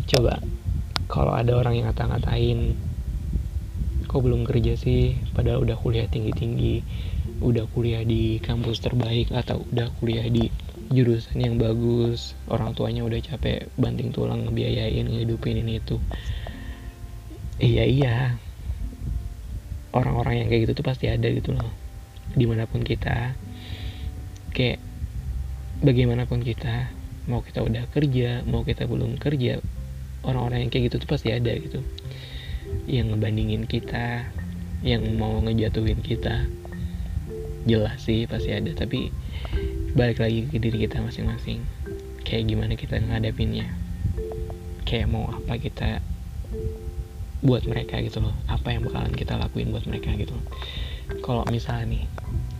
coba 0.08 0.40
kalau 1.08 1.36
ada 1.36 1.52
orang 1.56 1.76
yang 1.76 1.86
ngata-ngatain 1.92 2.78
kok 4.08 4.22
belum 4.24 4.48
kerja 4.48 4.78
sih? 4.80 5.20
Padahal 5.36 5.68
udah 5.68 5.76
kuliah 5.76 6.08
tinggi-tinggi 6.08 6.80
udah 7.38 7.70
kuliah 7.70 8.02
di 8.02 8.42
kampus 8.42 8.82
terbaik 8.82 9.30
atau 9.30 9.62
udah 9.70 9.94
kuliah 10.02 10.26
di 10.26 10.50
jurusan 10.88 11.36
yang 11.36 11.60
bagus 11.60 12.32
orang 12.48 12.72
tuanya 12.72 13.04
udah 13.04 13.20
capek 13.20 13.68
banting 13.76 14.08
tulang 14.08 14.48
ngebiayain 14.48 15.04
ngehidupin 15.04 15.60
ini 15.60 15.84
itu. 15.84 16.00
Iya 17.60 17.84
iya. 17.84 18.16
Orang-orang 19.92 20.44
yang 20.44 20.48
kayak 20.48 20.68
gitu 20.68 20.80
tuh 20.80 20.86
pasti 20.86 21.12
ada 21.12 21.28
gitu 21.28 21.52
loh 21.52 21.68
di 22.32 22.44
mana 22.48 22.64
pun 22.64 22.80
kita. 22.80 23.36
Kayak 24.56 24.80
bagaimanapun 25.84 26.40
kita 26.40 26.88
mau 27.28 27.44
kita 27.44 27.60
udah 27.60 27.84
kerja 27.92 28.40
mau 28.48 28.64
kita 28.64 28.88
belum 28.88 29.20
kerja 29.20 29.60
orang-orang 30.24 30.66
yang 30.66 30.70
kayak 30.72 30.88
gitu 30.88 31.04
tuh 31.04 31.10
pasti 31.12 31.28
ada 31.36 31.52
gitu. 31.52 31.84
Yang 32.88 33.12
ngebandingin 33.12 33.68
kita 33.68 34.24
yang 34.80 35.04
mau 35.20 35.36
ngejatuhin 35.44 36.00
kita. 36.00 36.48
Jelas 37.68 38.00
sih 38.00 38.24
pasti 38.24 38.56
ada 38.56 38.72
tapi 38.72 39.12
balik 39.96 40.20
lagi 40.20 40.48
ke 40.48 40.58
diri 40.60 40.88
kita 40.88 41.00
masing-masing. 41.00 41.64
Kayak 42.26 42.44
gimana 42.50 42.72
kita 42.76 43.00
ngadepinnya. 43.00 43.68
Kayak 44.84 45.08
mau 45.12 45.28
apa 45.28 45.56
kita 45.56 46.00
buat 47.44 47.64
mereka 47.64 48.02
gitu 48.02 48.24
loh. 48.24 48.34
Apa 48.50 48.74
yang 48.74 48.84
bakalan 48.84 49.14
kita 49.14 49.38
lakuin 49.38 49.70
buat 49.70 49.86
mereka 49.86 50.12
gitu 50.18 50.34
kalau 51.24 51.44
misalnya 51.48 51.96
nih 51.96 52.04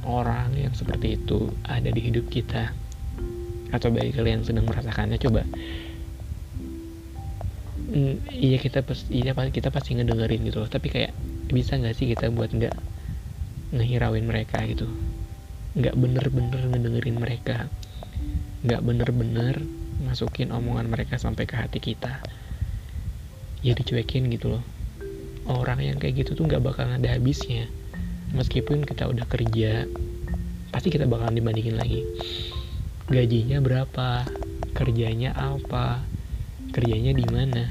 orang 0.08 0.56
yang 0.56 0.72
seperti 0.72 1.20
itu 1.20 1.52
ada 1.68 1.88
di 1.92 2.00
hidup 2.00 2.32
kita 2.32 2.72
atau 3.68 3.92
bagi 3.92 4.16
kalian 4.16 4.40
sedang 4.40 4.64
merasakannya 4.64 5.20
coba. 5.20 5.44
Mm, 7.88 8.20
iya 8.32 8.56
kita 8.60 8.84
pas 8.84 9.04
iya 9.12 9.32
kita 9.32 9.68
pasti 9.68 9.96
ngedengerin 9.96 10.48
gitu 10.48 10.64
loh. 10.64 10.70
Tapi 10.70 10.88
kayak 10.88 11.12
bisa 11.52 11.76
nggak 11.76 11.96
sih 11.96 12.08
kita 12.08 12.32
buat 12.32 12.52
nggak 12.52 12.76
ngehirauin 13.76 14.24
mereka 14.24 14.64
gitu 14.64 14.88
nggak 15.78 15.94
bener-bener 15.94 16.62
ngedengerin 16.74 17.16
mereka. 17.22 17.70
Nggak 18.66 18.82
bener-bener 18.82 19.54
masukin 20.02 20.50
omongan 20.50 20.90
mereka 20.90 21.22
sampai 21.22 21.46
ke 21.46 21.54
hati 21.54 21.78
kita. 21.78 22.18
Ya 23.62 23.78
dicuekin 23.78 24.26
gitu 24.34 24.58
loh. 24.58 24.64
Orang 25.46 25.78
yang 25.78 26.02
kayak 26.02 26.26
gitu 26.26 26.34
tuh 26.34 26.50
nggak 26.50 26.66
bakal 26.66 26.90
ada 26.90 27.14
habisnya. 27.14 27.70
Meskipun 28.34 28.82
kita 28.82 29.06
udah 29.06 29.24
kerja 29.30 29.86
pasti 30.74 30.90
kita 30.90 31.06
bakalan 31.06 31.38
dibandingin 31.38 31.78
lagi. 31.78 32.02
Gajinya 33.08 33.62
berapa? 33.62 34.26
Kerjanya 34.74 35.32
apa? 35.38 36.02
Kerjanya 36.74 37.14
di 37.14 37.24
mana? 37.30 37.70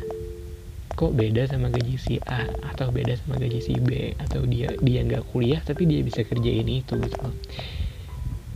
Kok 0.98 1.14
beda 1.14 1.46
sama 1.46 1.70
gaji 1.70 1.94
si 2.02 2.18
A 2.26 2.50
atau 2.74 2.90
beda 2.90 3.14
sama 3.20 3.38
gaji 3.38 3.62
si 3.62 3.78
B? 3.78 4.18
Atau 4.18 4.50
dia 4.50 4.74
dia 4.82 5.06
nggak 5.06 5.30
kuliah 5.30 5.62
tapi 5.62 5.86
dia 5.86 6.02
bisa 6.02 6.26
kerjain 6.26 6.66
itu 6.66 6.98
gitu 6.98 7.30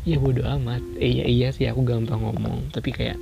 ya 0.02 0.18
bodoh 0.18 0.46
amat. 0.58 0.82
Eh, 0.98 1.22
iya 1.22 1.26
iya 1.30 1.48
sih 1.54 1.70
aku 1.70 1.86
gampang 1.86 2.22
ngomong. 2.22 2.74
Tapi 2.74 2.90
kayak 2.90 3.18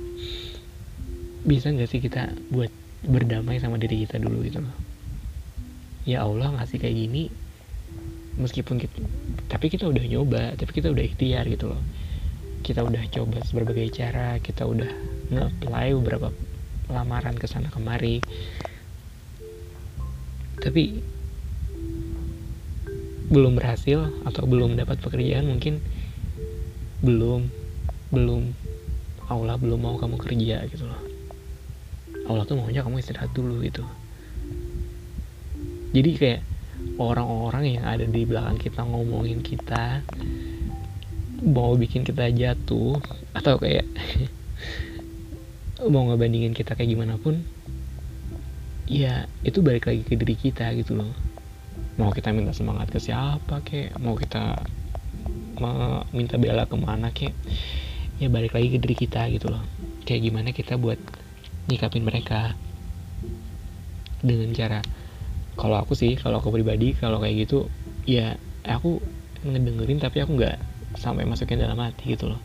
bisa 1.44 1.72
nggak 1.72 1.88
sih 1.88 2.00
kita 2.00 2.32
buat 2.52 2.72
berdamai 3.04 3.56
sama 3.60 3.80
diri 3.80 4.04
kita 4.04 4.20
dulu 4.20 4.44
gitu 4.44 4.60
loh? 4.60 4.76
Ya 6.04 6.24
Allah 6.24 6.52
ngasih 6.56 6.80
kayak 6.80 6.96
gini 6.96 7.28
meskipun 8.40 8.80
kita 8.80 9.04
tapi 9.50 9.68
kita 9.68 9.84
udah 9.90 10.04
nyoba 10.06 10.56
tapi 10.56 10.70
kita 10.72 10.88
udah 10.92 11.04
ikhtiar 11.04 11.44
gitu 11.48 11.72
loh. 11.72 11.82
Kita 12.60 12.84
udah 12.84 13.02
coba 13.08 13.40
berbagai 13.52 13.88
cara 13.92 14.36
kita 14.40 14.68
udah 14.68 14.88
nge-apply 15.32 15.96
beberapa 15.96 16.28
lamaran 16.92 17.36
ke 17.36 17.48
sana 17.48 17.72
kemari. 17.72 18.20
Tapi 20.60 21.00
belum 23.30 23.56
berhasil 23.56 24.10
atau 24.26 24.42
belum 24.44 24.74
dapat 24.74 24.98
pekerjaan 24.98 25.46
mungkin 25.46 25.78
belum. 27.00 27.48
Belum. 28.12 28.52
Allah 29.30 29.54
belum 29.56 29.78
mau 29.78 29.96
kamu 29.96 30.18
kerja 30.18 30.66
gitu 30.66 30.84
loh. 30.84 31.02
Allah 32.26 32.46
tuh 32.46 32.58
maunya 32.58 32.82
kamu 32.82 33.02
istirahat 33.02 33.30
dulu 33.34 33.62
gitu. 33.62 33.86
Jadi 35.90 36.10
kayak 36.14 36.40
orang-orang 36.98 37.78
yang 37.78 37.84
ada 37.86 38.06
di 38.06 38.22
belakang 38.22 38.58
kita 38.58 38.86
ngomongin 38.86 39.42
kita 39.42 40.04
mau 41.40 41.72
bikin 41.74 42.04
kita 42.04 42.28
jatuh 42.30 43.00
atau 43.32 43.54
kayak 43.56 43.88
mau 45.92 46.06
ngebandingin 46.12 46.52
kita 46.52 46.76
kayak 46.76 46.92
gimana 46.92 47.16
pun 47.16 47.40
ya 48.84 49.24
itu 49.40 49.64
balik 49.64 49.88
lagi 49.88 50.04
ke 50.04 50.14
diri 50.18 50.36
kita 50.36 50.74
gitu 50.76 50.98
loh. 50.98 51.10
Mau 51.96 52.10
kita 52.10 52.34
minta 52.34 52.54
semangat 52.54 52.90
ke 52.90 52.98
siapa 52.98 53.62
kek 53.62 53.96
mau 54.02 54.18
kita 54.18 54.60
minta 56.16 56.40
bela 56.40 56.64
ke 56.64 56.76
mana 56.80 57.12
kek 57.12 57.36
ya 58.20 58.28
balik 58.28 58.56
lagi 58.56 58.72
ke 58.72 58.78
diri 58.80 58.96
kita 58.96 59.28
gitu 59.32 59.52
loh. 59.52 59.62
Kayak 60.08 60.20
gimana 60.28 60.48
kita 60.52 60.76
buat 60.80 60.98
nyikapin 61.68 62.02
mereka 62.02 62.56
dengan 64.20 64.52
cara 64.52 64.80
kalau 65.56 65.76
aku 65.80 65.96
sih 65.96 66.16
kalau 66.16 66.40
aku 66.40 66.52
pribadi 66.52 66.92
kalau 66.96 67.20
kayak 67.20 67.48
gitu 67.48 67.68
ya 68.04 68.36
aku 68.64 69.00
ngedengerin 69.44 70.00
tapi 70.00 70.20
aku 70.20 70.36
nggak 70.36 70.56
sampai 71.00 71.24
masukin 71.24 71.60
dalam 71.60 71.78
hati 71.80 72.16
gitu 72.16 72.32
loh. 72.32 72.40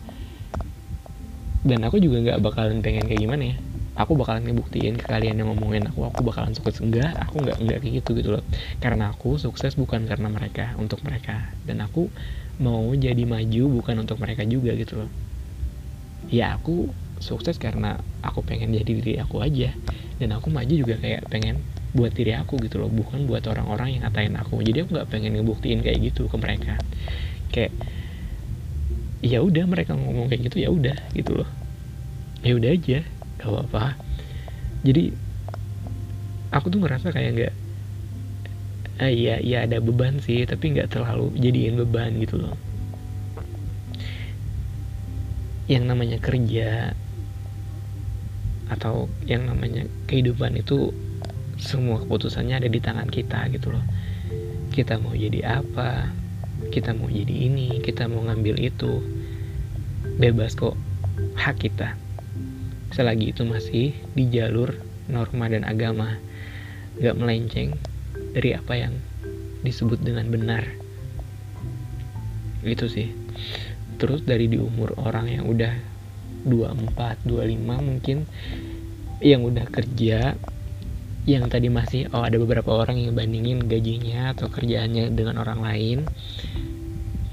Dan 1.66 1.82
aku 1.82 1.98
juga 1.98 2.22
nggak 2.22 2.40
bakalan 2.46 2.80
pengen 2.86 3.10
kayak 3.10 3.26
gimana 3.26 3.44
ya. 3.52 3.58
Aku 3.96 4.14
bakalan 4.20 4.44
ngebuktiin 4.44 5.00
ke 5.00 5.08
kalian 5.08 5.40
yang 5.40 5.50
ngomongin 5.50 5.88
aku 5.90 6.06
aku 6.06 6.22
bakalan 6.22 6.54
sukses. 6.54 6.84
Enggak 6.84 7.16
aku 7.18 7.42
enggak 7.42 7.58
enggak 7.64 7.78
kayak 7.82 7.94
gitu 8.04 8.12
gitu 8.22 8.30
loh. 8.38 8.44
Karena 8.78 9.10
aku 9.10 9.42
sukses 9.42 9.74
bukan 9.74 10.06
karena 10.06 10.30
mereka 10.30 10.78
untuk 10.78 11.02
mereka. 11.02 11.52
Dan 11.66 11.82
aku 11.82 12.12
mau 12.62 12.88
jadi 12.96 13.24
maju 13.28 13.82
bukan 13.82 13.96
untuk 14.04 14.20
mereka 14.22 14.48
juga 14.48 14.72
gitu 14.76 15.04
loh. 15.04 15.12
Ya 16.32 16.56
aku 16.56 16.90
sukses 17.20 17.56
karena 17.62 18.00
aku 18.24 18.42
pengen 18.44 18.74
jadi 18.74 18.88
diri 18.88 19.14
aku 19.20 19.44
aja. 19.44 19.72
Dan 20.18 20.32
aku 20.36 20.48
maju 20.50 20.72
juga 20.72 20.96
kayak 20.98 21.28
pengen 21.28 21.68
buat 21.96 22.12
diri 22.12 22.36
aku 22.36 22.60
gitu 22.60 22.80
loh 22.84 22.92
bukan 22.92 23.24
buat 23.28 23.44
orang-orang 23.48 24.00
yang 24.00 24.02
ngatain 24.08 24.36
aku. 24.36 24.60
Jadi 24.64 24.84
aku 24.84 25.00
nggak 25.00 25.10
pengen 25.12 25.36
ngebuktiin 25.40 25.80
kayak 25.84 26.00
gitu 26.12 26.28
ke 26.28 26.36
mereka. 26.40 26.76
Kayak 27.52 27.72
ya 29.24 29.40
udah 29.42 29.66
mereka 29.66 29.96
ngomong 29.96 30.28
kayak 30.30 30.52
gitu 30.52 30.58
ya 30.64 30.70
udah 30.72 30.98
gitu 31.16 31.40
loh. 31.44 31.50
Ya 32.44 32.54
udah 32.56 32.72
aja 32.72 33.00
gak 33.42 33.50
apa-apa. 33.52 33.98
Jadi 34.86 35.18
aku 36.54 36.68
tuh 36.72 36.80
ngerasa 36.80 37.12
kayak 37.12 37.32
nggak 37.36 37.54
ah, 39.02 39.12
iya 39.12 39.42
iya 39.44 39.68
ada 39.68 39.84
beban 39.84 40.24
sih 40.24 40.48
tapi 40.48 40.72
nggak 40.72 40.92
terlalu 40.96 41.32
jadiin 41.36 41.76
beban 41.80 42.16
gitu 42.22 42.40
loh. 42.40 42.56
Yang 45.68 45.84
namanya 45.90 46.18
kerja 46.22 46.94
atau 48.66 49.12
yang 49.30 49.46
namanya 49.46 49.86
kehidupan 50.10 50.58
itu 50.58 50.90
semua 51.60 52.02
keputusannya 52.02 52.60
ada 52.60 52.70
di 52.72 52.80
tangan 52.80 53.10
kita 53.12 53.52
gitu 53.52 53.76
loh. 53.76 53.84
Kita 54.72 55.00
mau 55.00 55.16
jadi 55.16 55.60
apa 55.64 56.12
kita 56.72 56.96
mau 56.96 57.12
jadi 57.12 57.52
ini 57.52 57.84
kita 57.84 58.08
mau 58.08 58.24
ngambil 58.24 58.56
itu. 58.60 59.04
Bebas 60.16 60.56
kok 60.56 60.80
hak 61.36 61.60
kita. 61.60 62.00
Selagi 62.96 63.36
itu 63.36 63.44
masih 63.44 63.92
di 64.16 64.32
jalur 64.32 64.72
norma 65.12 65.52
dan 65.52 65.68
agama 65.68 66.16
gak 66.98 67.20
melenceng 67.20 67.76
dari 68.36 68.52
apa 68.52 68.76
yang 68.76 69.00
disebut 69.64 70.04
dengan 70.04 70.28
benar. 70.28 70.68
Itu 72.68 72.92
sih. 72.92 73.08
Terus 73.96 74.28
dari 74.28 74.52
di 74.52 74.60
umur 74.60 75.00
orang 75.00 75.32
yang 75.32 75.48
udah 75.48 75.72
24, 76.44 77.24
25 77.24 77.80
mungkin 77.80 78.28
yang 79.24 79.48
udah 79.48 79.66
kerja 79.72 80.36
yang 81.26 81.50
tadi 81.50 81.74
masih 81.74 82.12
oh 82.14 82.22
ada 82.22 82.38
beberapa 82.38 82.70
orang 82.70 83.02
yang 83.02 83.18
bandingin 83.18 83.66
gajinya 83.66 84.38
atau 84.38 84.46
kerjaannya 84.52 85.10
dengan 85.16 85.42
orang 85.42 85.64
lain 85.66 85.98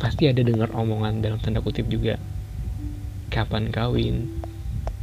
pasti 0.00 0.32
ada 0.32 0.40
dengar 0.40 0.72
omongan 0.72 1.20
dalam 1.20 1.42
tanda 1.42 1.60
kutip 1.60 1.90
juga. 1.90 2.16
Kapan 3.28 3.68
kawin? 3.68 4.30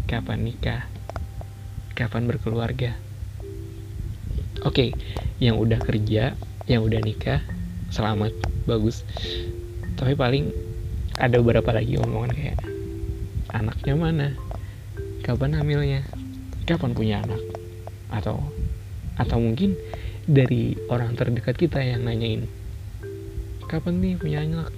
Kapan 0.10 0.42
nikah, 0.42 0.90
kapan 1.94 2.26
berkeluarga. 2.26 3.09
Oke, 4.68 4.68
okay, 4.68 4.90
yang 5.40 5.56
udah 5.56 5.80
kerja, 5.80 6.36
yang 6.68 6.84
udah 6.84 7.00
nikah, 7.00 7.40
selamat, 7.96 8.36
bagus. 8.68 9.08
Tapi 9.96 10.20
paling 10.20 10.52
ada 11.16 11.40
beberapa 11.40 11.72
lagi 11.72 11.96
omongan 11.96 12.32
kayak 12.36 12.60
anaknya 13.56 13.96
mana, 13.96 14.28
kapan 15.24 15.56
hamilnya, 15.56 16.02
kapan 16.68 16.92
punya 16.92 17.24
anak, 17.24 17.40
atau 18.12 18.44
atau 19.16 19.38
mungkin 19.40 19.80
dari 20.28 20.76
orang 20.92 21.16
terdekat 21.16 21.56
kita 21.56 21.80
yang 21.80 22.04
nanyain 22.04 22.44
kapan 23.72 24.02
nih 24.04 24.20
punya 24.20 24.44
anak, 24.44 24.76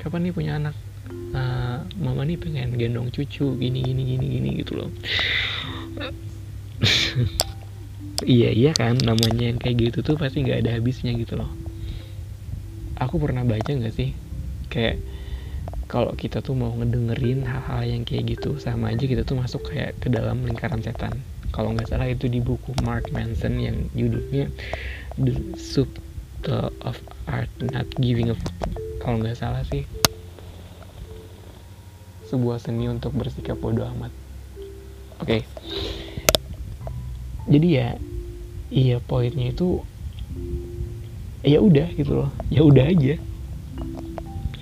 kapan 0.00 0.20
nih 0.24 0.32
punya 0.32 0.52
anak, 0.56 0.76
uh, 1.36 1.84
mama 1.98 2.22
nih 2.24 2.38
pengen 2.38 2.76
gendong 2.78 3.08
cucu 3.10 3.56
gini 3.58 3.82
gini 3.82 4.02
gini 4.14 4.26
gini 4.38 4.48
gitu 4.62 4.72
loh 4.78 4.90
iya 8.26 8.50
iya 8.50 8.70
kan 8.72 8.98
namanya 8.98 9.50
yang 9.52 9.58
kayak 9.58 9.90
gitu 9.90 9.98
tuh 10.02 10.16
pasti 10.18 10.42
nggak 10.42 10.66
ada 10.66 10.70
habisnya 10.78 11.12
gitu 11.14 11.38
loh. 11.38 11.50
Aku 12.98 13.18
pernah 13.18 13.42
baca 13.42 13.66
nggak 13.66 13.94
sih? 13.94 14.14
Kayak 14.70 15.02
kalau 15.90 16.16
kita 16.16 16.40
tuh 16.40 16.56
mau 16.56 16.72
ngedengerin 16.72 17.44
hal-hal 17.44 17.84
yang 17.84 18.02
kayak 18.08 18.38
gitu 18.38 18.56
sama 18.56 18.94
aja 18.94 19.04
kita 19.04 19.28
tuh 19.28 19.36
masuk 19.36 19.68
kayak 19.68 19.98
ke 20.00 20.08
dalam 20.08 20.40
lingkaran 20.46 20.80
setan. 20.80 21.20
Kalau 21.52 21.76
nggak 21.76 21.92
salah 21.92 22.08
itu 22.08 22.32
di 22.32 22.40
buku 22.40 22.72
Mark 22.80 23.12
Manson 23.12 23.60
yang 23.60 23.76
judulnya 23.92 24.48
The 25.20 25.36
Subtle 25.60 26.72
of 26.80 26.96
Art 27.28 27.52
Not 27.60 27.92
Giving 28.00 28.32
a 28.32 28.36
kalau 29.04 29.20
nggak 29.20 29.36
salah 29.36 29.60
sih. 29.68 29.84
Sebuah 32.32 32.56
seni 32.62 32.88
untuk 32.88 33.12
bersikap 33.12 33.60
bodoh 33.60 33.84
amat. 33.84 34.12
Oke. 35.20 35.42
Okay. 35.42 35.42
jadi 37.52 37.68
ya 37.68 37.88
iya 38.72 38.96
poinnya 39.04 39.52
itu 39.52 39.84
ya 41.44 41.60
udah 41.60 41.92
gitu 41.92 42.24
loh. 42.24 42.30
Ya 42.48 42.64
udah 42.64 42.88
aja. 42.88 43.20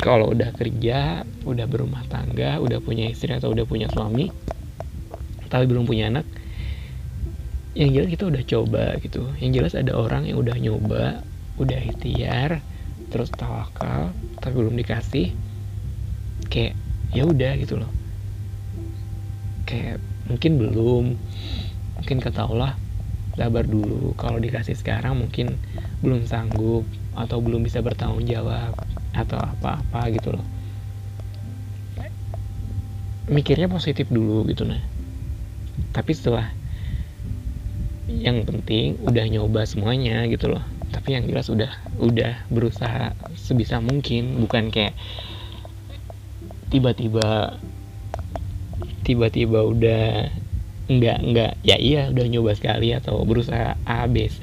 Kalau 0.02 0.34
udah 0.34 0.50
kerja 0.56 1.22
udah 1.46 1.66
berumah 1.70 2.02
tangga 2.10 2.58
udah 2.58 2.82
punya 2.82 3.06
istri 3.06 3.30
atau 3.30 3.54
udah 3.54 3.64
punya 3.64 3.88
suami 3.88 4.28
tapi 5.50 5.66
belum 5.66 5.82
punya 5.88 6.12
anak 6.12 6.24
yang 7.74 7.90
jelas 7.94 8.10
kita 8.10 8.24
udah 8.26 8.42
coba 8.44 8.84
gitu. 8.98 9.22
Yang 9.38 9.50
jelas 9.56 9.72
ada 9.78 9.92
orang 9.94 10.26
yang 10.26 10.42
udah 10.42 10.56
nyoba 10.58 11.22
udah 11.60 11.80
ikhtiar 11.86 12.64
terus 13.12 13.30
tawakal 13.30 14.10
tapi 14.40 14.54
belum 14.56 14.74
dikasih 14.74 15.30
kayak 16.50 16.74
ya 17.14 17.28
udah 17.28 17.52
gitu 17.60 17.78
loh. 17.78 17.90
Kayak 19.68 20.02
mungkin 20.26 20.52
belum. 20.58 21.04
Mungkin 22.00 22.18
kata 22.24 22.48
Allah 22.48 22.72
sabar 23.40 23.64
dulu. 23.64 24.12
Kalau 24.20 24.36
dikasih 24.36 24.76
sekarang 24.76 25.16
mungkin 25.16 25.56
belum 26.04 26.28
sanggup 26.28 26.84
atau 27.16 27.40
belum 27.40 27.64
bisa 27.64 27.80
bertanggung 27.80 28.28
jawab 28.28 28.76
atau 29.16 29.40
apa-apa 29.40 30.12
gitu 30.12 30.36
loh. 30.36 30.44
Mikirnya 33.32 33.72
positif 33.72 34.12
dulu 34.12 34.44
gitu 34.52 34.68
nah. 34.68 34.76
Tapi 35.96 36.12
setelah 36.12 36.52
yang 38.12 38.44
penting 38.44 39.00
udah 39.00 39.24
nyoba 39.24 39.64
semuanya 39.64 40.28
gitu 40.28 40.52
loh. 40.52 40.60
Tapi 40.92 41.16
yang 41.16 41.24
jelas 41.24 41.48
udah 41.48 41.72
udah 41.96 42.44
berusaha 42.52 43.16
sebisa 43.40 43.80
mungkin. 43.80 44.36
Bukan 44.44 44.68
kayak 44.68 44.92
tiba-tiba 46.68 47.56
tiba-tiba 49.00 49.64
udah 49.64 50.28
enggak 50.90 51.18
enggak 51.22 51.52
ya 51.62 51.76
iya 51.78 52.10
udah 52.10 52.26
nyoba 52.26 52.52
sekali 52.58 52.90
atau 52.90 53.22
berusaha 53.22 53.78
A 53.86 54.10
B 54.10 54.26
C. 54.26 54.40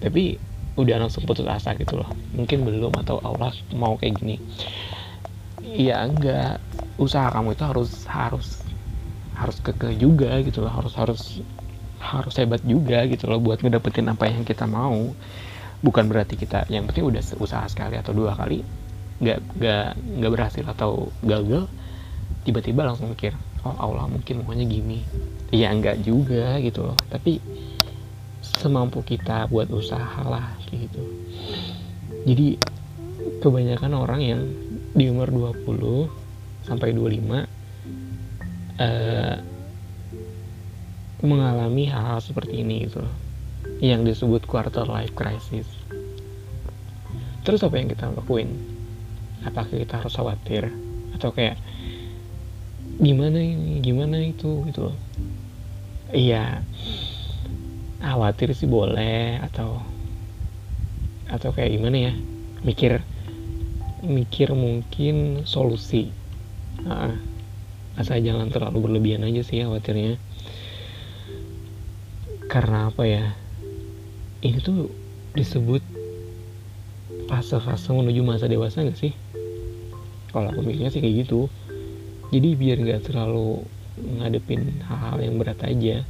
Tapi 0.00 0.36
udah 0.80 0.96
langsung 1.00 1.24
putus 1.28 1.44
asa 1.48 1.72
gitu 1.76 2.00
loh. 2.00 2.08
Mungkin 2.36 2.64
belum 2.64 2.92
atau 3.00 3.16
Allah 3.24 3.52
mau 3.76 3.96
kayak 4.00 4.14
gini. 4.20 4.36
Iya 5.64 6.04
enggak 6.04 6.60
usaha 7.00 7.28
kamu 7.32 7.56
itu 7.56 7.64
harus 7.64 7.90
harus 8.08 8.48
harus 9.36 9.56
keke 9.64 9.96
juga 9.96 10.36
gitu 10.44 10.60
loh. 10.64 10.72
Harus 10.72 10.92
harus 11.00 11.22
harus 12.00 12.34
hebat 12.40 12.64
juga 12.64 13.04
gitu 13.08 13.28
loh 13.28 13.40
buat 13.40 13.60
ngedapetin 13.60 14.08
apa 14.12 14.28
yang 14.28 14.44
kita 14.44 14.64
mau. 14.68 15.16
Bukan 15.80 16.12
berarti 16.12 16.36
kita 16.36 16.68
yang 16.68 16.84
penting 16.88 17.08
udah 17.08 17.24
usaha 17.40 17.64
sekali 17.72 17.96
atau 17.96 18.12
dua 18.12 18.36
kali 18.36 18.60
nggak 19.20 19.38
nggak 19.52 19.86
nggak 20.16 20.32
berhasil 20.32 20.64
atau 20.64 21.12
gagal 21.20 21.68
tiba-tiba 22.44 22.88
langsung 22.88 23.12
mikir 23.12 23.36
oh 23.64 23.76
Allah 23.76 24.06
mungkin 24.08 24.44
maunya 24.44 24.64
gini. 24.64 25.04
Ya 25.50 25.72
enggak 25.74 26.00
juga 26.06 26.56
gitu 26.62 26.92
loh. 26.92 26.98
Tapi 27.10 27.40
semampu 28.40 29.04
kita 29.04 29.48
buat 29.48 29.68
usaha 29.72 30.20
lah 30.24 30.56
gitu. 30.68 31.04
Jadi 32.24 32.60
kebanyakan 33.40 33.92
orang 33.96 34.20
yang 34.20 34.40
di 34.92 35.08
umur 35.08 35.32
20 35.64 36.66
sampai 36.66 36.92
25 36.92 37.00
uh, 37.00 37.44
eh, 38.80 39.36
mengalami 41.20 41.84
hal-hal 41.88 42.20
seperti 42.20 42.64
ini 42.64 42.88
gitu 42.88 43.04
loh. 43.04 43.14
Yang 43.80 44.16
disebut 44.16 44.44
quarter 44.44 44.84
life 44.88 45.12
crisis. 45.16 45.68
Terus 47.40 47.64
apa 47.64 47.76
yang 47.80 47.88
kita 47.88 48.12
lakuin? 48.12 48.52
Apakah 49.44 49.72
kita 49.72 50.04
harus 50.04 50.12
khawatir? 50.12 50.68
Atau 51.16 51.32
kayak 51.32 51.56
gimana 53.00 53.40
ini? 53.40 53.80
Gimana 53.80 54.20
itu? 54.20 54.68
Gitu 54.68 54.92
iya. 56.12 56.60
Khawatir 58.00 58.52
sih 58.56 58.68
boleh 58.68 59.40
atau 59.40 59.80
atau 61.28 61.50
kayak 61.52 61.72
gimana 61.80 61.96
ya? 62.10 62.12
Mikir 62.60 63.00
mikir 64.04 64.52
mungkin 64.56 65.44
solusi. 65.44 66.08
Nah, 66.84 67.12
asal 68.00 68.24
jangan 68.24 68.48
terlalu 68.48 68.88
berlebihan 68.88 69.24
aja 69.24 69.44
sih 69.44 69.60
khawatirnya. 69.64 70.16
Karena 72.48 72.88
apa 72.88 73.04
ya? 73.04 73.24
Ini 74.40 74.58
tuh 74.64 74.88
disebut 75.36 75.84
fase-fase 77.28 77.92
menuju 77.92 78.24
masa 78.24 78.48
dewasa 78.48 78.82
gak 78.82 78.96
sih? 78.96 79.12
Kalau 80.32 80.50
aku 80.50 80.64
mikirnya 80.64 80.88
sih 80.88 81.04
kayak 81.04 81.28
gitu 81.28 81.52
jadi 82.30 82.48
biar 82.54 82.78
gak 82.86 83.10
terlalu 83.10 83.66
ngadepin 83.98 84.80
hal-hal 84.86 85.18
yang 85.18 85.34
berat 85.34 85.60
aja. 85.66 86.06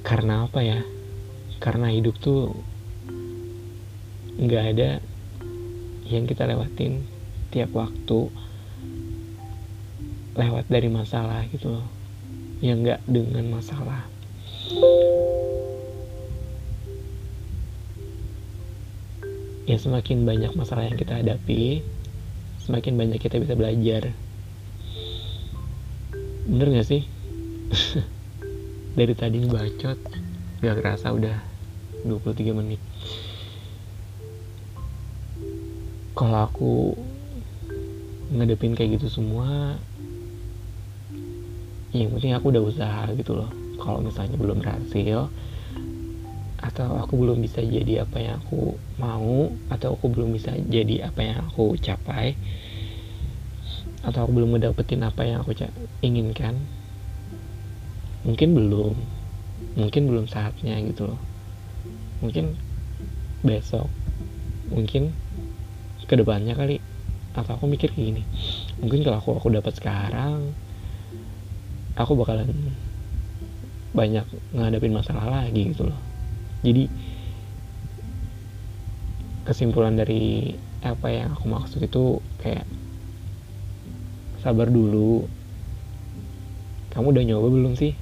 Karena 0.00 0.48
apa 0.48 0.60
ya? 0.64 0.80
Karena 1.60 1.92
hidup 1.92 2.16
tuh 2.16 2.56
nggak 4.36 4.64
ada 4.76 4.90
yang 6.06 6.28
kita 6.28 6.46
lewatin 6.48 7.04
tiap 7.50 7.72
waktu 7.76 8.32
lewat 10.36 10.64
dari 10.72 10.88
masalah 10.88 11.44
gitu 11.52 11.76
loh. 11.76 11.86
Yang 12.64 12.78
nggak 12.80 13.00
dengan 13.04 13.44
masalah 13.52 14.15
ya 19.66 19.76
semakin 19.82 20.22
banyak 20.22 20.54
masalah 20.54 20.86
yang 20.86 20.94
kita 20.94 21.18
hadapi 21.18 21.82
semakin 22.62 22.94
banyak 22.94 23.18
kita 23.18 23.42
bisa 23.42 23.58
belajar. 23.58 24.14
Bener 26.46 26.70
gak 26.70 26.86
sih? 26.86 27.02
Dari 28.98 29.14
tadi 29.18 29.42
bacot 29.42 29.98
gak 30.62 30.76
kerasa 30.78 31.10
udah 31.10 31.42
23 32.06 32.58
menit. 32.58 32.78
Kalau 36.14 36.38
aku 36.46 36.94
ngadepin 38.30 38.74
kayak 38.74 38.98
gitu 38.98 39.06
semua 39.10 39.78
yang 41.90 42.10
penting 42.14 42.34
aku 42.34 42.54
udah 42.54 42.62
usaha 42.62 43.04
gitu 43.18 43.34
loh. 43.34 43.50
Kalau 43.82 43.98
misalnya 43.98 44.38
belum 44.38 44.62
berhasil 44.62 45.26
atau 46.66 46.98
aku 46.98 47.14
belum 47.22 47.38
bisa 47.38 47.62
jadi 47.62 48.02
apa 48.02 48.18
yang 48.18 48.42
aku 48.42 48.74
mau 48.98 49.54
atau 49.70 49.94
aku 49.94 50.10
belum 50.10 50.34
bisa 50.34 50.50
jadi 50.66 51.06
apa 51.06 51.20
yang 51.22 51.38
aku 51.46 51.78
capai 51.78 52.34
atau 54.02 54.26
aku 54.26 54.32
belum 54.34 54.58
ngedapetin 54.58 55.02
apa 55.06 55.22
yang 55.26 55.42
aku 55.42 55.54
inginkan? 56.02 56.58
Mungkin 58.26 58.54
belum. 58.54 58.94
Mungkin 59.78 60.02
belum 60.10 60.26
saatnya 60.26 60.78
gitu 60.82 61.10
loh. 61.10 61.20
Mungkin 62.22 62.58
besok. 63.46 63.86
Mungkin 64.70 65.14
ke 66.06 66.14
depannya 66.18 66.54
kali. 66.54 66.82
Atau 67.34 67.58
aku 67.58 67.64
mikir 67.68 67.92
kayak 67.92 68.06
gini 68.10 68.22
mungkin 68.80 69.00
kalau 69.00 69.18
aku 69.20 69.30
aku 69.40 69.48
dapat 69.52 69.72
sekarang 69.76 70.52
aku 71.96 72.12
bakalan 72.12 72.48
banyak 73.96 74.28
ngadepin 74.52 74.92
masalah 74.92 75.24
lagi 75.44 75.72
gitu 75.72 75.88
loh 75.88 76.00
jadi 76.66 76.90
kesimpulan 79.46 79.94
dari 79.94 80.58
apa 80.82 81.06
yang 81.14 81.38
aku 81.38 81.46
maksud 81.46 81.78
itu 81.86 82.18
kayak 82.42 82.66
sabar 84.42 84.66
dulu. 84.66 85.30
Kamu 86.90 87.14
udah 87.14 87.22
nyoba 87.22 87.48
belum 87.54 87.78
sih? 87.78 87.94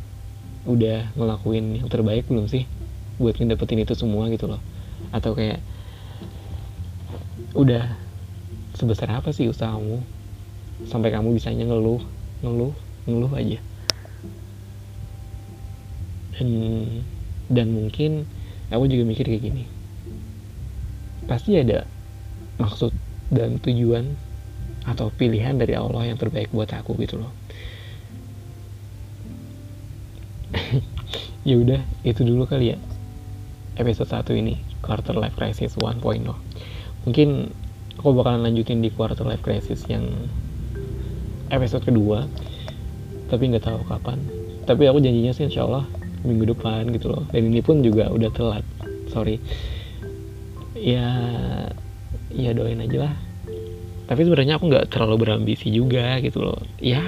Udah 0.64 1.12
ngelakuin 1.12 1.84
yang 1.84 1.88
terbaik 1.92 2.24
belum 2.24 2.48
sih 2.48 2.64
buat 3.20 3.36
ngedapetin 3.36 3.84
itu 3.84 3.92
semua 3.92 4.32
gitu 4.32 4.48
loh? 4.48 4.64
Atau 5.12 5.36
kayak 5.36 5.60
udah 7.52 8.00
sebesar 8.74 9.12
apa 9.12 9.30
sih 9.30 9.46
usahamu 9.46 10.02
sampai 10.88 11.12
kamu 11.12 11.36
bisanya 11.36 11.68
ngeluh 11.68 12.00
ngeluh 12.40 12.72
ngeluh 13.04 13.32
aja? 13.36 13.60
Dan 16.34 16.48
dan 17.52 17.68
mungkin 17.70 18.24
aku 18.70 18.84
juga 18.88 19.04
mikir 19.04 19.26
kayak 19.28 19.42
gini. 19.42 19.64
Pasti 21.24 21.56
ada 21.56 21.88
maksud 22.60 22.92
dan 23.32 23.58
tujuan 23.60 24.14
atau 24.84 25.08
pilihan 25.08 25.56
dari 25.56 25.72
Allah 25.72 26.12
yang 26.12 26.20
terbaik 26.20 26.52
buat 26.52 26.70
aku 26.72 26.96
gitu 27.00 27.24
loh. 27.24 27.32
Ya 31.44 31.60
udah 31.60 31.84
itu 32.08 32.24
dulu 32.24 32.48
kali 32.48 32.72
ya. 32.72 32.78
Episode 33.76 34.08
satu 34.08 34.32
ini 34.32 34.56
quarter 34.80 35.12
life 35.12 35.36
crisis 35.36 35.76
1.0 35.76 36.00
mungkin 37.04 37.52
aku 38.00 38.16
bakalan 38.16 38.48
lanjutin 38.48 38.80
di 38.80 38.88
quarter 38.88 39.24
life 39.28 39.44
crisis 39.44 39.84
yang 39.92 40.08
episode 41.52 41.84
kedua 41.84 42.24
tapi 43.28 43.48
nggak 43.52 43.64
tahu 43.64 43.80
kapan. 43.88 44.20
Tapi 44.64 44.88
aku 44.88 45.00
janjinya 45.00 45.32
sih 45.36 45.48
insya 45.48 45.68
Allah 45.68 45.84
minggu 46.24 46.56
depan 46.56 46.88
gitu 46.90 47.12
loh. 47.12 47.24
Dan 47.30 47.52
ini 47.52 47.60
pun 47.60 47.84
juga 47.84 48.08
udah 48.08 48.30
telat. 48.32 48.64
Sorry. 49.12 49.38
Ya 50.74 51.06
ya 52.34 52.50
doain 52.56 52.80
aja 52.82 53.08
lah. 53.08 53.14
Tapi 54.04 54.20
sebenarnya 54.24 54.60
aku 54.60 54.68
nggak 54.68 54.88
terlalu 54.92 55.28
berambisi 55.28 55.68
juga 55.70 56.18
gitu 56.20 56.44
loh. 56.44 56.60
Ya 56.80 57.00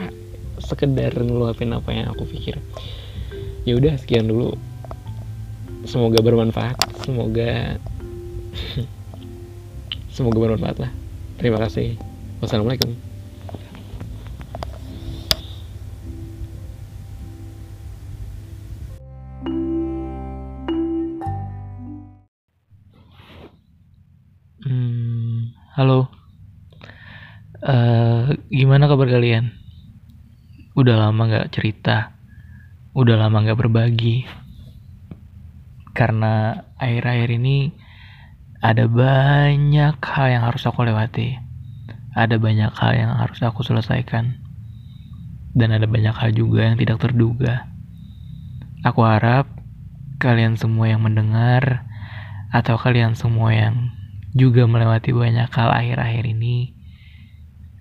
sekedar 0.60 1.12
ngeluapin 1.16 1.72
apa 1.72 1.90
yang 1.92 2.12
aku 2.12 2.28
pikir. 2.28 2.60
Ya 3.64 3.74
udah 3.76 3.96
sekian 3.98 4.28
dulu. 4.28 4.54
Semoga 5.88 6.20
bermanfaat. 6.20 6.76
Semoga 7.04 7.80
semoga 10.16 10.38
bermanfaat 10.38 10.76
lah. 10.84 10.92
Terima 11.36 11.60
kasih. 11.60 11.96
Wassalamualaikum 12.40 13.05
halo. 25.76 26.08
Uh, 27.60 28.32
gimana 28.48 28.88
kabar 28.88 29.12
kalian? 29.12 29.52
Udah 30.72 30.96
lama 30.96 31.28
gak 31.28 31.52
cerita, 31.52 32.16
udah 32.96 33.20
lama 33.20 33.44
gak 33.44 33.60
berbagi. 33.60 34.24
Karena 35.92 36.64
akhir-akhir 36.80 37.28
ini 37.28 37.76
ada 38.64 38.88
banyak 38.88 40.00
hal 40.00 40.26
yang 40.32 40.48
harus 40.48 40.64
aku 40.64 40.80
lewati. 40.80 41.36
Ada 42.16 42.40
banyak 42.40 42.72
hal 42.72 42.92
yang 42.96 43.12
harus 43.12 43.44
aku 43.44 43.60
selesaikan. 43.60 44.40
Dan 45.52 45.76
ada 45.76 45.84
banyak 45.84 46.16
hal 46.16 46.32
juga 46.32 46.72
yang 46.72 46.80
tidak 46.80 47.04
terduga. 47.04 47.68
Aku 48.80 49.04
harap 49.04 49.44
kalian 50.24 50.56
semua 50.56 50.88
yang 50.88 51.04
mendengar 51.04 51.84
atau 52.48 52.80
kalian 52.80 53.12
semua 53.12 53.52
yang 53.52 53.92
juga 54.36 54.68
melewati 54.68 55.16
banyak 55.16 55.48
hal 55.48 55.70
akhir-akhir 55.72 56.24
ini 56.28 56.76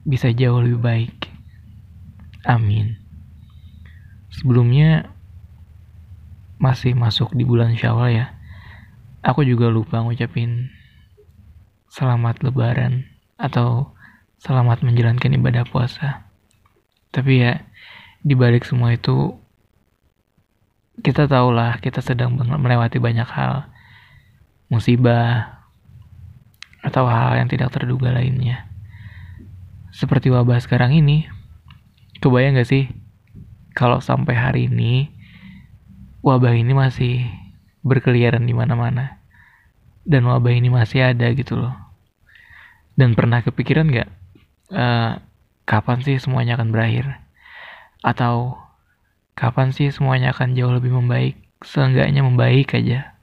bisa 0.07 0.31
jauh 0.31 0.63
lebih 0.63 0.79
baik. 0.79 1.15
Amin. 2.47 2.95
Sebelumnya 4.31 5.11
masih 6.55 6.95
masuk 6.95 7.35
di 7.35 7.43
bulan 7.43 7.75
Syawal 7.75 8.15
ya. 8.15 8.27
Aku 9.25 9.43
juga 9.43 9.67
lupa 9.67 9.99
ngucapin 9.99 10.71
selamat 11.91 12.45
lebaran 12.45 13.09
atau 13.35 13.91
selamat 14.39 14.85
menjalankan 14.85 15.35
ibadah 15.35 15.65
puasa. 15.67 16.29
Tapi 17.11 17.43
ya 17.43 17.65
di 18.21 18.37
balik 18.37 18.63
semua 18.63 18.95
itu 18.95 19.35
kita 21.01 21.27
tahulah 21.27 21.81
kita 21.83 21.99
sedang 21.99 22.37
melewati 22.37 23.01
banyak 23.01 23.27
hal. 23.27 23.67
Musibah, 24.69 25.54
atau 26.85 27.09
hal 27.09 27.41
yang 27.41 27.49
tidak 27.49 27.73
terduga 27.73 28.13
lainnya. 28.13 28.69
Seperti 29.89 30.29
wabah 30.29 30.61
sekarang 30.61 30.93
ini, 30.93 31.25
kebayang 32.21 32.61
gak 32.61 32.69
sih 32.69 32.93
kalau 33.73 33.97
sampai 33.97 34.37
hari 34.37 34.61
ini 34.69 35.09
wabah 36.21 36.53
ini 36.53 36.77
masih 36.77 37.25
berkeliaran 37.81 38.45
di 38.45 38.53
mana-mana 38.53 39.17
dan 40.05 40.29
wabah 40.29 40.53
ini 40.53 40.69
masih 40.69 41.09
ada 41.09 41.25
gitu 41.33 41.57
loh. 41.57 41.73
Dan 42.93 43.17
pernah 43.17 43.41
kepikiran 43.41 43.89
gak 43.89 44.09
uh, 44.69 45.17
kapan 45.65 46.05
sih 46.05 46.21
semuanya 46.21 46.53
akan 46.61 46.69
berakhir? 46.69 47.17
Atau 48.05 48.61
kapan 49.33 49.73
sih 49.73 49.89
semuanya 49.89 50.37
akan 50.37 50.53
jauh 50.53 50.69
lebih 50.69 50.93
membaik? 50.93 51.41
Seenggaknya 51.65 52.21
membaik 52.21 52.77
aja. 52.77 53.17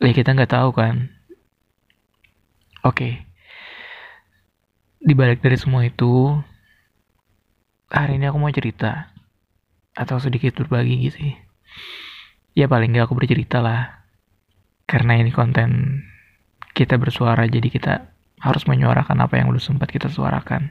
Ya 0.00 0.12
kita 0.12 0.32
nggak 0.32 0.52
tahu 0.52 0.76
kan 0.76 1.15
Oke. 2.86 3.26
Di 5.02 5.10
balik 5.18 5.42
dari 5.42 5.58
semua 5.58 5.82
itu, 5.82 6.38
hari 7.90 8.14
ini 8.14 8.30
aku 8.30 8.38
mau 8.38 8.54
cerita 8.54 9.10
atau 9.90 10.22
sedikit 10.22 10.54
berbagi 10.54 11.02
gitu 11.02 11.18
sih. 11.18 11.34
Ya 12.54 12.70
paling 12.70 12.94
gak 12.94 13.10
aku 13.10 13.18
bercerita 13.18 13.58
lah. 13.58 14.06
Karena 14.86 15.18
ini 15.18 15.34
konten 15.34 15.98
kita 16.78 16.94
bersuara 16.94 17.50
jadi 17.50 17.66
kita 17.66 18.06
harus 18.38 18.62
menyuarakan 18.70 19.18
apa 19.18 19.34
yang 19.34 19.50
belum 19.50 19.58
sempat 19.58 19.90
kita 19.90 20.06
suarakan. 20.06 20.70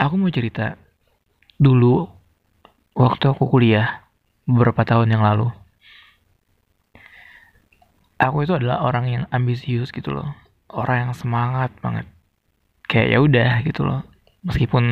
Aku 0.00 0.16
mau 0.16 0.32
cerita 0.32 0.80
dulu 1.60 2.08
waktu 2.96 3.28
aku 3.28 3.44
kuliah 3.44 4.08
beberapa 4.48 4.88
tahun 4.88 5.12
yang 5.12 5.20
lalu 5.20 5.52
aku 8.18 8.46
itu 8.46 8.52
adalah 8.54 8.84
orang 8.86 9.06
yang 9.10 9.24
ambisius 9.30 9.90
gitu 9.90 10.14
loh. 10.14 10.34
Orang 10.70 11.08
yang 11.08 11.12
semangat 11.14 11.70
banget. 11.82 12.06
Kayak 12.86 13.08
ya 13.10 13.18
udah 13.22 13.52
gitu 13.64 13.82
loh. 13.86 14.00
Meskipun 14.44 14.84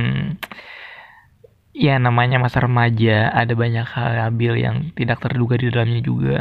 ya 1.73 1.97
namanya 1.97 2.37
masa 2.37 2.61
remaja 2.61 3.33
ada 3.33 3.53
banyak 3.57 3.85
hal 3.85 4.11
labil 4.29 4.61
yang 4.61 4.77
tidak 4.97 5.21
terduga 5.21 5.57
di 5.57 5.73
dalamnya 5.73 6.01
juga. 6.05 6.39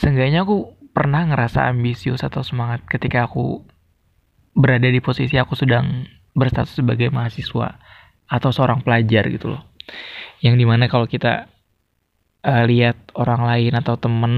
Seenggaknya 0.00 0.44
aku 0.44 0.76
pernah 0.90 1.24
ngerasa 1.28 1.68
ambisius 1.70 2.24
atau 2.24 2.40
semangat 2.40 2.84
ketika 2.88 3.28
aku 3.28 3.64
berada 4.56 4.88
di 4.88 4.98
posisi 4.98 5.38
aku 5.38 5.54
sedang 5.54 6.08
berstatus 6.34 6.78
sebagai 6.78 7.12
mahasiswa 7.12 7.78
atau 8.26 8.50
seorang 8.50 8.82
pelajar 8.82 9.26
gitu 9.28 9.54
loh. 9.54 9.62
Yang 10.40 10.54
di 10.62 10.66
mana 10.66 10.88
kalau 10.88 11.04
kita 11.04 11.50
uh, 12.46 12.64
lihat 12.64 13.12
orang 13.14 13.44
lain 13.44 13.72
atau 13.76 13.94
temen 14.00 14.34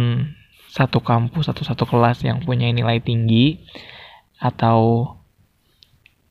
satu 0.72 1.04
kampus 1.04 1.52
atau 1.52 1.68
satu 1.68 1.85
kelas 1.85 2.24
yang 2.24 2.40
punya 2.40 2.72
nilai 2.72 2.96
tinggi 3.04 3.61
atau 4.40 5.12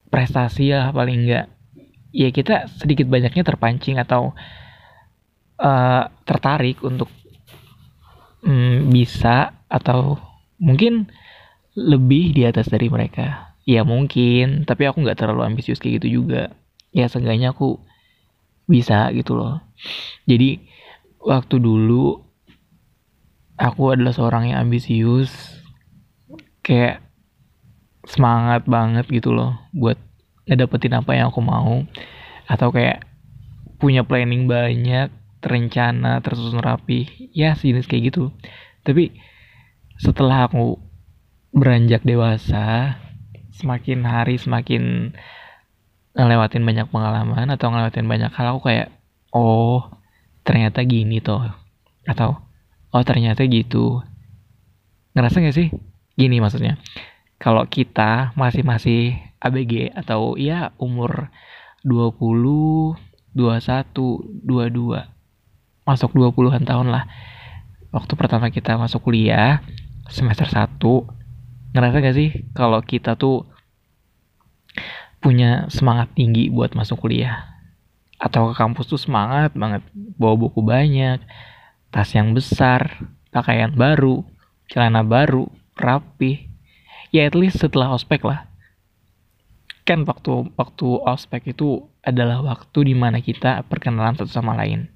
prestasi 0.10 0.74
lah 0.74 0.90
paling 0.90 1.30
enggak 1.30 1.46
ya 2.10 2.34
kita 2.34 2.66
sedikit 2.74 3.06
banyaknya 3.06 3.46
terpancing 3.46 4.02
atau 4.02 4.34
uh, 5.62 6.04
tertarik 6.26 6.82
untuk 6.82 7.08
um, 8.42 8.90
bisa 8.90 9.62
atau 9.70 10.18
mungkin 10.58 11.08
lebih 11.78 12.36
di 12.36 12.44
atas 12.44 12.68
dari 12.68 12.92
mereka. 12.92 13.56
Ya 13.64 13.86
mungkin 13.86 14.68
tapi 14.68 14.90
aku 14.90 15.06
nggak 15.06 15.22
terlalu 15.22 15.48
ambisius 15.48 15.80
kayak 15.80 16.04
gitu 16.04 16.22
juga. 16.22 16.52
Ya 16.92 17.08
seenggaknya 17.08 17.56
aku 17.56 17.80
bisa 18.68 19.08
gitu 19.16 19.38
loh. 19.38 19.64
Jadi 20.28 20.60
waktu 21.22 21.56
dulu 21.62 22.31
aku 23.62 23.94
adalah 23.94 24.10
seorang 24.10 24.50
yang 24.50 24.66
ambisius 24.66 25.30
kayak 26.66 27.06
semangat 28.10 28.66
banget 28.66 29.06
gitu 29.14 29.30
loh 29.30 29.62
buat 29.70 30.02
ngedapetin 30.50 30.98
apa 30.98 31.14
yang 31.14 31.30
aku 31.30 31.42
mau. 31.46 31.86
Atau 32.50 32.74
kayak 32.74 33.06
punya 33.78 34.02
planning 34.02 34.50
banyak 34.50 35.14
terencana 35.40 36.20
tersusun 36.26 36.66
rapi. 36.66 37.30
Ya 37.38 37.54
sejenis 37.54 37.86
kayak 37.86 38.14
gitu. 38.14 38.34
Tapi 38.82 39.14
setelah 40.02 40.50
aku 40.50 40.82
beranjak 41.54 42.02
dewasa 42.02 42.98
semakin 43.54 44.02
hari 44.02 44.42
semakin 44.42 45.14
ngelewatin 46.18 46.66
banyak 46.66 46.88
pengalaman 46.90 47.48
atau 47.54 47.70
ngelewatin 47.70 48.10
banyak 48.10 48.32
hal 48.34 48.58
aku 48.58 48.74
kayak 48.74 48.90
oh 49.30 49.86
ternyata 50.42 50.82
gini 50.82 51.22
toh. 51.22 51.46
Atau 52.10 52.51
oh 52.92 53.04
ternyata 53.08 53.44
gitu. 53.48 54.04
Ngerasa 55.16 55.44
gak 55.44 55.56
sih? 55.56 55.70
Gini 56.16 56.40
maksudnya. 56.44 56.80
Kalau 57.42 57.66
kita 57.66 58.36
masih 58.38 58.62
masih 58.62 59.18
ABG 59.42 59.96
atau 59.98 60.38
ya 60.38 60.76
umur 60.78 61.34
20 61.82 62.94
21 63.34 64.46
22 64.46 65.88
masuk 65.88 66.12
20-an 66.14 66.64
tahun 66.68 66.88
lah. 66.94 67.10
Waktu 67.92 68.14
pertama 68.16 68.54
kita 68.54 68.78
masuk 68.78 69.10
kuliah 69.10 69.60
semester 70.08 70.46
1 70.48 70.78
ngerasa 71.72 72.04
gak 72.04 72.16
sih 72.16 72.30
kalau 72.52 72.84
kita 72.84 73.16
tuh 73.16 73.48
punya 75.24 75.72
semangat 75.72 76.12
tinggi 76.14 76.52
buat 76.54 76.78
masuk 76.78 77.02
kuliah? 77.08 77.50
Atau 78.22 78.52
ke 78.52 78.54
kampus 78.54 78.86
tuh 78.86 79.02
semangat 79.02 79.58
banget 79.58 79.82
bawa 80.22 80.38
buku 80.38 80.62
banyak 80.62 81.24
tas 81.92 82.10
yang 82.16 82.32
besar, 82.32 83.12
pakaian 83.30 83.76
baru, 83.76 84.24
celana 84.72 85.04
baru, 85.04 85.48
rapi. 85.76 86.48
Ya 87.12 87.28
at 87.28 87.36
least 87.36 87.60
setelah 87.60 87.92
ospek 87.92 88.24
lah. 88.24 88.48
Kan 89.84 90.08
waktu 90.08 90.48
waktu 90.56 90.88
ospek 91.04 91.52
itu 91.52 91.84
adalah 92.00 92.40
waktu 92.40 92.88
di 92.88 92.96
mana 92.96 93.20
kita 93.20 93.68
perkenalan 93.68 94.16
satu 94.16 94.32
sama 94.32 94.56
lain. 94.56 94.88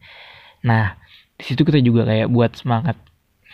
Nah, 0.63 0.95
di 1.35 1.43
situ 1.43 1.67
kita 1.67 1.83
juga 1.83 2.07
kayak 2.07 2.31
buat 2.31 2.55
semangat 2.55 2.95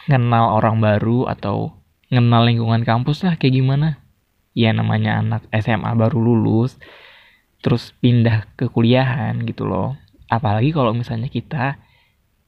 kenal 0.06 0.62
orang 0.62 0.78
baru 0.78 1.26
atau 1.26 1.74
kenal 2.10 2.46
lingkungan 2.46 2.86
kampus 2.86 3.26
lah 3.26 3.38
kayak 3.38 3.62
gimana 3.62 4.02
ya 4.52 4.76
namanya 4.76 5.22
anak 5.24 5.48
SMA 5.54 5.92
baru 5.96 6.20
lulus 6.20 6.76
terus 7.62 7.94
pindah 8.02 8.50
ke 8.58 8.68
kuliahan 8.68 9.38
gitu 9.48 9.70
loh 9.70 9.96
apalagi 10.28 10.74
kalau 10.74 10.92
misalnya 10.92 11.30
kita 11.30 11.80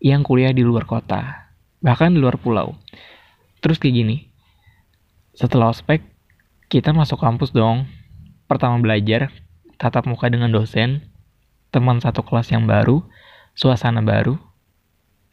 yang 0.04 0.20
kuliah 0.28 0.52
di 0.52 0.68
luar 0.68 0.84
kota 0.84 1.48
bahkan 1.80 2.12
di 2.12 2.20
luar 2.20 2.36
pulau. 2.36 2.76
Terus 3.64 3.80
kayak 3.80 3.96
gini 3.96 4.18
setelah 5.36 5.72
ospek 5.72 6.04
kita 6.68 6.92
masuk 6.92 7.24
kampus 7.24 7.56
dong. 7.56 7.88
Pertama 8.52 8.80
belajar 8.84 9.32
tatap 9.80 10.04
muka 10.04 10.28
dengan 10.28 10.52
dosen 10.52 11.08
teman 11.72 12.04
satu 12.04 12.22
kelas 12.22 12.52
yang 12.52 12.68
baru 12.68 13.00
suasana 13.56 14.04
baru. 14.04 14.36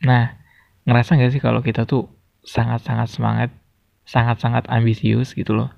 Nah 0.06 0.38
ngerasa 0.86 1.18
gak 1.18 1.34
sih 1.34 1.42
kalau 1.42 1.60
kita 1.60 1.84
tuh 1.86 2.06
sangat-sangat 2.46 3.10
semangat 3.10 3.50
sangat-sangat 4.06 4.70
ambisius 4.70 5.34
gitu 5.34 5.54
loh? 5.54 5.70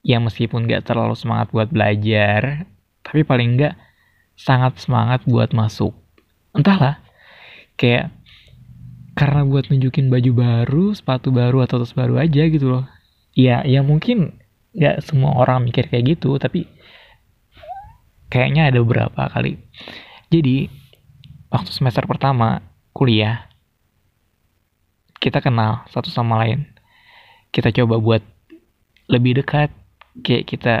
Ya 0.00 0.18
meskipun 0.18 0.64
gak 0.68 0.88
terlalu 0.88 1.16
semangat 1.16 1.52
buat 1.52 1.68
belajar 1.68 2.64
tapi 3.04 3.28
paling 3.28 3.60
enggak 3.60 3.76
sangat 4.40 4.80
semangat 4.80 5.20
buat 5.28 5.52
masuk. 5.52 5.92
Entahlah 6.56 7.00
kayak 7.76 8.12
karena 9.12 9.44
buat 9.44 9.68
nunjukin 9.68 10.08
baju 10.08 10.30
baru, 10.32 10.84
sepatu 10.96 11.28
baru 11.28 11.64
atau 11.64 11.84
tas 11.84 11.92
baru 11.92 12.16
aja 12.16 12.48
gitu 12.48 12.72
loh. 12.72 12.84
Ya, 13.36 13.60
ya 13.64 13.84
mungkin 13.84 14.40
nggak 14.72 15.04
semua 15.04 15.36
orang 15.36 15.68
mikir 15.68 15.88
kayak 15.92 16.16
gitu, 16.16 16.40
tapi 16.40 16.64
kayaknya 18.32 18.72
ada 18.72 18.80
beberapa 18.80 19.28
kali. 19.28 19.60
Jadi, 20.32 20.72
waktu 21.52 21.70
semester 21.76 22.08
pertama 22.08 22.64
kuliah, 22.96 23.52
kita 25.20 25.44
kenal 25.44 25.84
satu 25.92 26.08
sama 26.08 26.40
lain. 26.40 26.64
Kita 27.52 27.68
coba 27.68 28.00
buat 28.00 28.24
lebih 29.12 29.44
dekat, 29.44 29.68
kayak 30.24 30.48
kita 30.48 30.74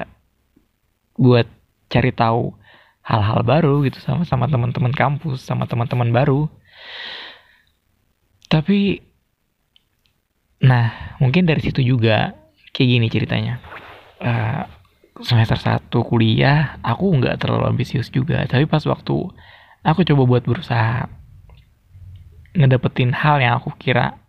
buat 1.20 1.44
cari 1.92 2.16
tahu 2.16 2.56
hal-hal 3.04 3.44
baru 3.44 3.84
gitu 3.84 4.00
sama 4.00 4.24
sama 4.24 4.48
teman-teman 4.48 4.96
kampus, 4.96 5.44
sama 5.44 5.68
teman-teman 5.68 6.08
baru 6.08 6.48
tapi 8.52 9.00
nah 10.62 11.16
mungkin 11.18 11.48
dari 11.48 11.58
situ 11.64 11.82
juga 11.82 12.36
kayak 12.72 12.88
gini 12.88 13.06
ceritanya. 13.08 13.54
Uh, 14.22 14.64
semester 15.20 15.60
satu 15.60 16.02
kuliah 16.02 16.80
aku 16.80 17.12
nggak 17.20 17.40
terlalu 17.40 17.72
ambisius 17.72 18.08
juga. 18.08 18.44
Tapi 18.48 18.64
pas 18.64 18.82
waktu 18.84 19.16
aku 19.84 20.00
coba 20.08 20.22
buat 20.24 20.42
berusaha 20.44 21.08
ngedapetin 22.52 23.16
hal 23.16 23.40
yang 23.40 23.56
aku 23.60 23.72
kira 23.80 24.20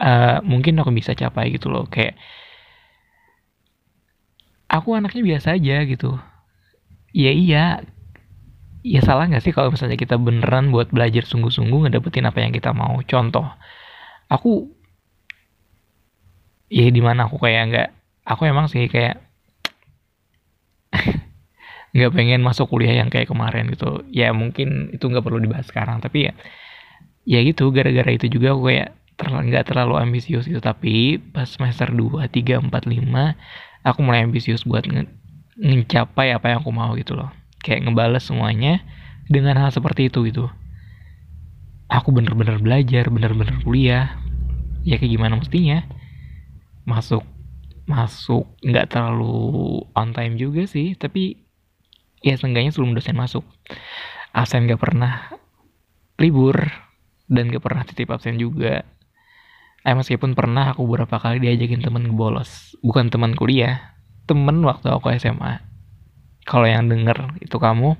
uh, 0.00 0.40
mungkin 0.44 0.80
aku 0.80 0.92
bisa 0.92 1.12
capai 1.12 1.52
gitu 1.52 1.68
loh. 1.68 1.84
Kayak 1.88 2.16
aku 4.68 4.96
anaknya 4.96 5.22
biasa 5.22 5.56
aja 5.56 5.76
gitu. 5.84 6.16
Ya 7.16 7.32
iya 7.32 7.80
ya 8.86 9.02
salah 9.02 9.26
nggak 9.26 9.42
sih 9.42 9.50
kalau 9.50 9.74
misalnya 9.74 9.98
kita 9.98 10.14
beneran 10.14 10.70
buat 10.70 10.94
belajar 10.94 11.26
sungguh-sungguh 11.26 11.90
ngedapetin 11.90 12.30
apa 12.30 12.38
yang 12.38 12.54
kita 12.54 12.70
mau? 12.70 12.94
Contoh 13.02 13.50
aku 14.30 14.70
ya 16.70 16.86
di 16.86 17.02
mana 17.02 17.26
aku 17.26 17.42
kayak 17.42 17.62
nggak 17.74 17.88
aku 18.22 18.46
emang 18.46 18.70
sih 18.70 18.86
kayak 18.86 19.18
nggak 21.94 22.12
pengen 22.14 22.46
masuk 22.46 22.70
kuliah 22.70 22.94
yang 22.94 23.10
kayak 23.10 23.26
kemarin 23.26 23.66
gitu. 23.74 24.06
Ya 24.14 24.30
mungkin 24.30 24.94
itu 24.94 25.02
nggak 25.02 25.26
perlu 25.26 25.42
dibahas 25.42 25.66
sekarang 25.66 25.98
tapi 25.98 26.30
ya 26.30 26.32
ya 27.26 27.42
gitu 27.42 27.74
gara-gara 27.74 28.14
itu 28.14 28.30
juga 28.30 28.54
aku 28.54 28.70
kayak 28.70 28.94
nggak 29.18 29.66
terlalu 29.66 29.98
ambisius 29.98 30.46
gitu. 30.46 30.62
Tapi 30.62 31.18
pas 31.18 31.50
semester 31.50 31.90
2, 31.90 32.22
3, 32.30 32.62
4, 32.62 32.70
5 32.70 33.34
aku 33.82 33.98
mulai 33.98 34.22
ambisius 34.22 34.62
buat 34.62 34.86
nge 34.86 35.10
ngecapai 35.58 36.30
apa 36.30 36.54
yang 36.54 36.62
aku 36.62 36.70
mau 36.70 36.94
gitu 36.94 37.16
loh 37.18 37.32
kayak 37.66 37.82
ngebales 37.82 38.22
semuanya 38.22 38.86
dengan 39.26 39.58
hal 39.58 39.74
seperti 39.74 40.06
itu 40.06 40.22
gitu. 40.30 40.46
Aku 41.90 42.14
bener-bener 42.14 42.62
belajar 42.62 43.10
bener-bener 43.10 43.58
kuliah. 43.66 44.14
Ya 44.86 45.02
kayak 45.02 45.18
gimana 45.18 45.34
mestinya? 45.34 45.82
Masuk 46.86 47.26
masuk 47.86 48.46
nggak 48.66 48.94
terlalu 48.94 49.82
on 49.94 50.10
time 50.10 50.34
juga 50.34 50.66
sih 50.66 50.98
tapi 50.98 51.38
ya 52.22 52.34
seenggaknya 52.38 52.70
sebelum 52.70 52.94
dosen 52.94 53.18
masuk. 53.18 53.42
Absen 54.30 54.70
nggak 54.70 54.78
pernah 54.78 55.34
libur 56.22 56.70
dan 57.26 57.50
gak 57.50 57.64
pernah 57.66 57.82
titip 57.82 58.06
absen 58.14 58.38
juga. 58.38 58.86
Eh 59.82 59.94
meskipun 59.94 60.38
pernah 60.38 60.70
aku 60.74 60.86
beberapa 60.86 61.18
kali 61.18 61.42
diajakin 61.42 61.82
temen 61.82 62.10
ngebolos 62.10 62.78
bukan 62.82 63.10
teman 63.10 63.34
kuliah 63.34 63.96
temen 64.26 64.58
waktu 64.66 64.90
aku 64.90 65.14
SMA 65.18 65.62
kalau 66.46 66.64
yang 66.64 66.86
denger 66.86 67.36
itu 67.42 67.58
kamu 67.58 67.98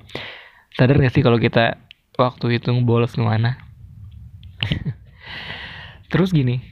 sadar 0.73 0.97
gak 0.97 1.13
sih 1.13 1.21
kalau 1.21 1.37
kita 1.37 1.77
waktu 2.15 2.57
itu 2.57 2.71
bolos 2.81 3.13
ke 3.13 3.21
mana? 3.21 3.59
Terus 6.11 6.31
gini 6.31 6.63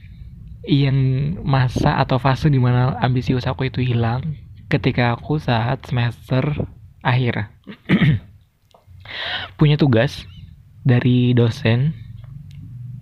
yang 0.66 0.96
masa 1.46 2.02
atau 2.02 2.18
fase 2.18 2.50
di 2.50 2.58
mana 2.58 2.98
ambisius 2.98 3.46
aku 3.46 3.70
itu 3.70 3.84
hilang 3.84 4.34
ketika 4.66 5.14
aku 5.14 5.38
saat 5.38 5.86
semester 5.86 6.66
akhir. 7.04 7.52
Punya 9.60 9.78
tugas 9.78 10.26
dari 10.82 11.30
dosen 11.36 11.94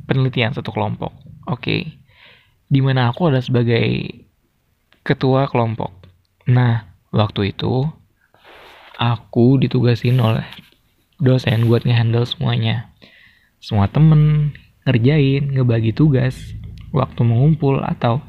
penelitian 0.05 0.53
satu 0.53 0.69
kelompok 0.69 1.25
oke. 1.49 1.61
Okay. 1.61 1.83
di 2.65 2.81
mana 2.83 3.13
aku 3.13 3.29
adalah 3.31 3.45
sebagai 3.45 3.87
ketua 5.05 5.47
kelompok. 5.47 5.93
Nah 6.51 6.91
waktu 7.15 7.55
itu 7.55 7.87
aku 8.99 9.59
ditugasin 9.59 10.19
oleh 10.23 10.47
dosen 11.19 11.67
buat 11.71 11.83
ngehandle 11.87 12.27
semuanya. 12.27 12.91
Semua 13.63 13.89
temen 13.89 14.53
ngerjain, 14.85 15.55
ngebagi 15.57 15.97
tugas, 15.97 16.37
waktu 16.93 17.21
mengumpul 17.25 17.81
atau 17.81 18.21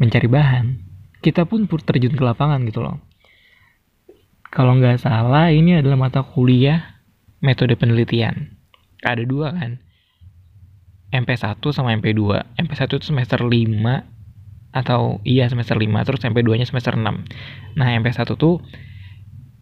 mencari 0.00 0.26
bahan. 0.26 0.80
Kita 1.20 1.44
pun 1.44 1.68
terjun 1.68 2.14
ke 2.14 2.22
lapangan 2.22 2.62
gitu 2.64 2.82
loh. 2.82 3.02
Kalau 4.48 4.72
nggak 4.78 5.02
salah 5.02 5.52
ini 5.52 5.76
adalah 5.76 5.98
mata 5.98 6.24
kuliah 6.24 7.02
metode 7.44 7.76
penelitian. 7.76 8.56
Ada 9.04 9.22
dua 9.28 9.52
kan. 9.52 9.78
MP1 11.12 11.60
sama 11.70 11.92
MP2. 11.94 12.56
MP1 12.58 12.88
itu 12.96 13.06
semester 13.06 13.40
5 13.44 13.52
atau 14.76 15.24
iya 15.24 15.48
semester 15.48 15.76
5 15.78 15.88
terus 16.04 16.20
MP2 16.24 16.60
nya 16.60 16.66
semester 16.68 16.96
6. 16.96 17.04
Nah, 17.76 17.88
MP1 17.96 18.28
tuh 18.36 18.60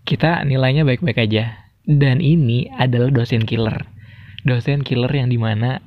kita 0.05 0.45
nilainya 0.45 0.85
baik-baik 0.85 1.19
aja. 1.21 1.69
Dan 1.85 2.25
ini 2.25 2.73
adalah 2.73 3.13
dosen 3.13 3.45
killer. 3.45 3.85
Dosen 4.45 4.81
killer 4.85 5.13
yang 5.13 5.29
di 5.29 5.37
mana 5.37 5.85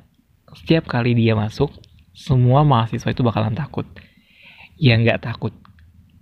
setiap 0.54 0.86
kali 0.86 1.14
dia 1.14 1.34
masuk, 1.34 1.74
semua 2.14 2.62
mahasiswa 2.62 3.10
itu 3.10 3.22
bakalan 3.26 3.54
takut. 3.54 3.86
Ya 4.78 4.94
nggak 4.94 5.26
takut 5.26 5.50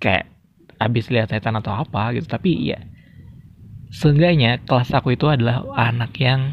kayak 0.01 0.33
abis 0.81 1.09
lihat 1.09 1.33
setan 1.33 1.57
atau 1.57 1.73
apa 1.73 2.13
gitu, 2.17 2.29
tapi 2.29 2.73
ya 2.73 2.81
seenggaknya 3.93 4.61
kelas 4.65 4.93
aku 4.93 5.17
itu 5.17 5.25
adalah 5.29 5.65
anak 5.73 6.13
yang 6.21 6.53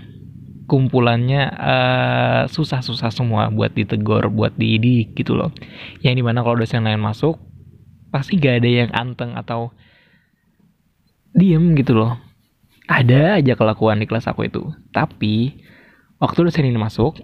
kumpulannya 0.68 1.52
susah 2.48 2.80
susah-susah 2.80 3.12
semua 3.12 3.52
buat 3.52 3.76
ditegor, 3.76 4.32
buat 4.32 4.56
dididik 4.56 5.16
gitu 5.16 5.36
loh. 5.36 5.52
Yang 6.00 6.14
di 6.20 6.24
mana 6.24 6.40
kalau 6.44 6.60
dosen 6.60 6.88
lain 6.88 7.04
masuk, 7.04 7.40
pasti 8.12 8.40
gak 8.40 8.64
ada 8.64 8.70
yang 8.84 8.92
anteng 8.96 9.36
atau 9.36 9.76
diem 11.34 11.74
gitu 11.76 11.98
loh. 11.98 12.16
Ada 12.86 13.42
aja 13.42 13.54
kelakuan 13.58 14.00
di 14.00 14.06
kelas 14.06 14.30
aku 14.30 14.48
itu. 14.48 14.70
Tapi 14.94 15.58
waktu 16.22 16.40
dosen 16.48 16.70
ini 16.70 16.80
masuk 16.80 17.20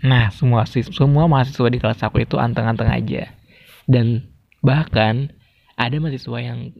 nah 0.00 0.32
semua 0.32 0.64
semua 0.64 1.28
mahasiswa 1.28 1.68
di 1.68 1.76
kelas 1.76 2.00
aku 2.00 2.24
itu 2.24 2.40
anteng-anteng 2.40 2.88
aja. 2.88 3.36
Dan 3.84 4.32
bahkan 4.64 5.32
ada 5.76 5.96
mahasiswa 6.00 6.38
yang 6.40 6.72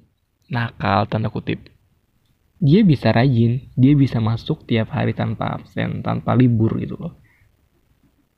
nakal 0.49 1.05
tanda 1.07 1.29
kutip. 1.29 1.69
Dia 2.61 2.85
bisa 2.85 3.13
rajin 3.13 3.73
dia 3.77 3.93
bisa 3.97 4.21
masuk 4.21 4.65
tiap 4.65 4.93
hari 4.93 5.13
tanpa 5.13 5.61
absen 5.61 6.01
tanpa 6.01 6.33
libur 6.33 6.81
gitu 6.81 6.97
loh. 6.97 7.17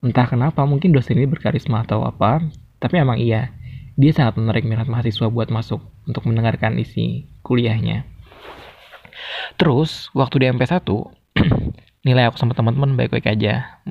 Entah 0.03 0.27
kenapa 0.27 0.67
mungkin 0.67 0.91
dosen 0.91 1.15
ini 1.15 1.31
berkarisma 1.31 1.87
atau 1.87 2.03
apa 2.03 2.43
tapi 2.83 2.99
emang 2.99 3.23
iya 3.23 3.55
dia 3.97 4.13
sangat 4.17 4.41
menarik 4.41 4.65
minat 4.65 4.89
mahasiswa 4.89 5.29
buat 5.29 5.53
masuk 5.53 5.81
untuk 6.09 6.25
mendengarkan 6.25 6.79
isi 6.81 7.29
kuliahnya. 7.45 8.09
Terus, 9.61 10.09
waktu 10.17 10.43
di 10.43 10.47
MP1, 10.49 10.89
nilai 12.07 12.25
aku 12.33 12.37
sama 12.41 12.57
teman-teman 12.57 12.97
baik-baik 12.97 13.29
aja. 13.29 13.83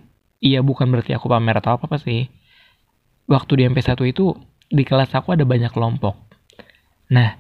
Iya, 0.42 0.66
bukan 0.66 0.90
berarti 0.90 1.14
aku 1.14 1.30
pamer 1.30 1.62
atau 1.62 1.78
apa-apa 1.78 2.02
sih. 2.02 2.28
Waktu 3.30 3.62
di 3.62 3.64
MP1 3.70 4.00
itu, 4.10 4.34
di 4.72 4.84
kelas 4.84 5.14
aku 5.14 5.38
ada 5.38 5.46
banyak 5.46 5.70
kelompok. 5.70 6.18
Nah, 7.14 7.38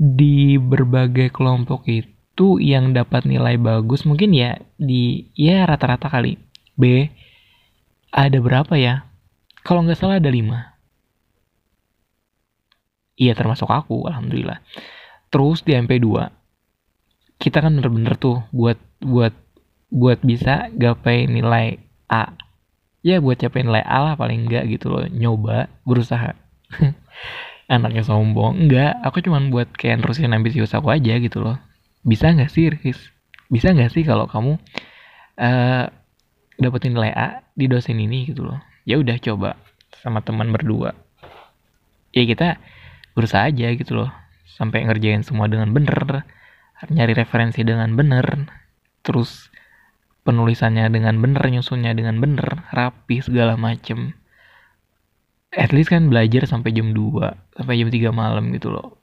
di 0.00 0.56
berbagai 0.56 1.28
kelompok 1.28 1.84
itu 1.90 2.56
yang 2.56 2.96
dapat 2.96 3.28
nilai 3.28 3.60
bagus 3.60 4.08
mungkin 4.08 4.32
ya 4.32 4.56
di 4.80 5.28
ya 5.36 5.68
rata-rata 5.68 6.08
kali 6.08 6.40
B 6.72 7.04
ada 8.08 8.40
berapa 8.40 8.80
ya 8.80 9.04
kalau 9.60 9.84
nggak 9.84 10.00
salah 10.00 10.16
ada 10.16 10.32
lima 10.32 10.69
iya 13.20 13.36
termasuk 13.36 13.68
aku 13.68 14.08
alhamdulillah. 14.08 14.64
Terus 15.28 15.60
di 15.60 15.76
MP2 15.76 16.08
kita 17.36 17.60
kan 17.60 17.76
bener-bener 17.76 18.16
tuh 18.16 18.40
buat 18.52 18.80
buat 19.00 19.36
buat 19.92 20.24
bisa 20.24 20.72
gapai 20.72 21.28
nilai 21.28 21.76
A. 22.08 22.32
Ya 23.04 23.20
buat 23.20 23.36
capai 23.36 23.64
nilai 23.64 23.84
A 23.84 23.98
lah 24.00 24.14
paling 24.16 24.48
enggak 24.48 24.64
gitu 24.72 24.88
loh 24.88 25.04
nyoba 25.08 25.68
berusaha. 25.84 26.32
Anaknya 27.70 28.02
sombong 28.02 28.66
enggak 28.66 28.96
aku 29.04 29.20
cuman 29.20 29.52
buat 29.52 29.68
kayak 29.76 30.02
nerusin 30.02 30.32
ambisius 30.32 30.72
aku 30.72 30.88
aja 30.88 31.20
gitu 31.20 31.44
loh. 31.44 31.60
Bisa 32.00 32.32
nggak 32.32 32.50
sih 32.50 32.72
Riz? 32.72 32.98
Bisa 33.52 33.76
nggak 33.76 33.92
sih 33.92 34.02
kalau 34.02 34.24
kamu 34.24 34.56
uh, 35.36 35.84
dapetin 36.56 36.96
nilai 36.96 37.12
A 37.12 37.28
di 37.56 37.68
dosen 37.68 38.00
ini 38.00 38.28
gitu 38.28 38.48
loh? 38.48 38.60
Ya 38.84 38.96
udah 39.00 39.16
coba 39.20 39.56
sama 40.00 40.20
teman 40.20 40.52
berdua. 40.52 40.92
Ya 42.10 42.26
kita 42.26 42.58
berusaha 43.20 43.52
aja 43.52 43.68
gitu 43.76 43.92
loh. 44.00 44.10
Sampai 44.48 44.88
ngerjain 44.88 45.20
semua 45.20 45.44
dengan 45.52 45.76
bener 45.76 46.24
nyari 46.88 47.12
referensi 47.12 47.60
dengan 47.60 47.92
bener 47.92 48.48
terus 49.04 49.52
penulisannya 50.24 50.88
dengan 50.88 51.20
bener 51.20 51.44
nyusunnya 51.52 51.92
dengan 51.92 52.16
bener 52.16 52.64
rapi 52.72 53.20
segala 53.20 53.60
macem. 53.60 54.16
At 55.52 55.76
least 55.76 55.92
kan 55.92 56.08
belajar 56.08 56.48
sampai 56.48 56.72
jam 56.72 56.96
2 56.96 57.60
sampai 57.60 57.74
jam 57.76 57.92
3 57.92 58.08
malam 58.14 58.48
gitu 58.56 58.72
loh. 58.72 59.00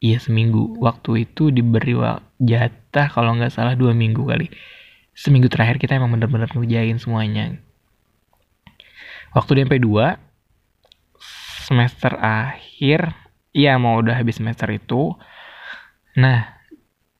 Iya 0.00 0.16
seminggu. 0.16 0.80
Waktu 0.80 1.28
itu 1.28 1.52
diberi 1.52 1.92
jatah 2.40 3.06
kalau 3.12 3.36
nggak 3.36 3.52
salah 3.52 3.76
dua 3.76 3.92
minggu 3.92 4.24
kali. 4.24 4.48
Seminggu 5.12 5.52
terakhir 5.52 5.76
kita 5.76 6.00
emang 6.00 6.16
bener-bener 6.16 6.48
ngerjain 6.48 6.96
semuanya. 6.96 7.60
Waktu 9.36 9.60
di 9.60 9.60
MP2 9.68 10.16
semester 11.68 12.16
akhir 12.16 13.12
iya 13.50 13.76
mau 13.76 13.98
udah 14.00 14.16
habis 14.16 14.38
semester 14.38 14.70
itu. 14.70 15.14
Nah 16.18 16.60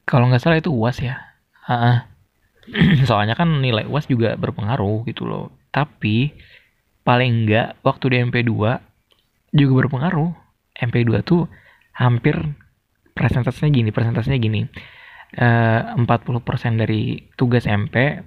kalau 0.07 0.26
nggak 0.31 0.43
salah 0.43 0.59
itu 0.59 0.70
uas 0.70 0.99
ya. 1.03 1.18
Ha 1.66 2.07
soalnya 3.09 3.35
kan 3.35 3.51
nilai 3.59 3.87
uas 3.87 4.07
juga 4.07 4.35
berpengaruh 4.39 5.07
gitu 5.11 5.26
loh. 5.26 5.51
Tapi 5.70 6.35
paling 7.03 7.47
enggak 7.47 7.78
waktu 7.83 8.05
di 8.11 8.16
MP2 8.31 8.53
juga 9.55 9.72
berpengaruh. 9.87 10.31
MP2 10.81 11.20
tuh 11.26 11.45
hampir 11.93 12.39
presentasinya 13.12 13.70
gini 13.70 13.91
presentasinya 13.91 14.39
gini. 14.41 14.64
Eh, 15.31 15.83
uh, 15.95 15.95
40% 15.95 16.83
dari 16.83 17.31
tugas 17.39 17.62
MP 17.62 18.18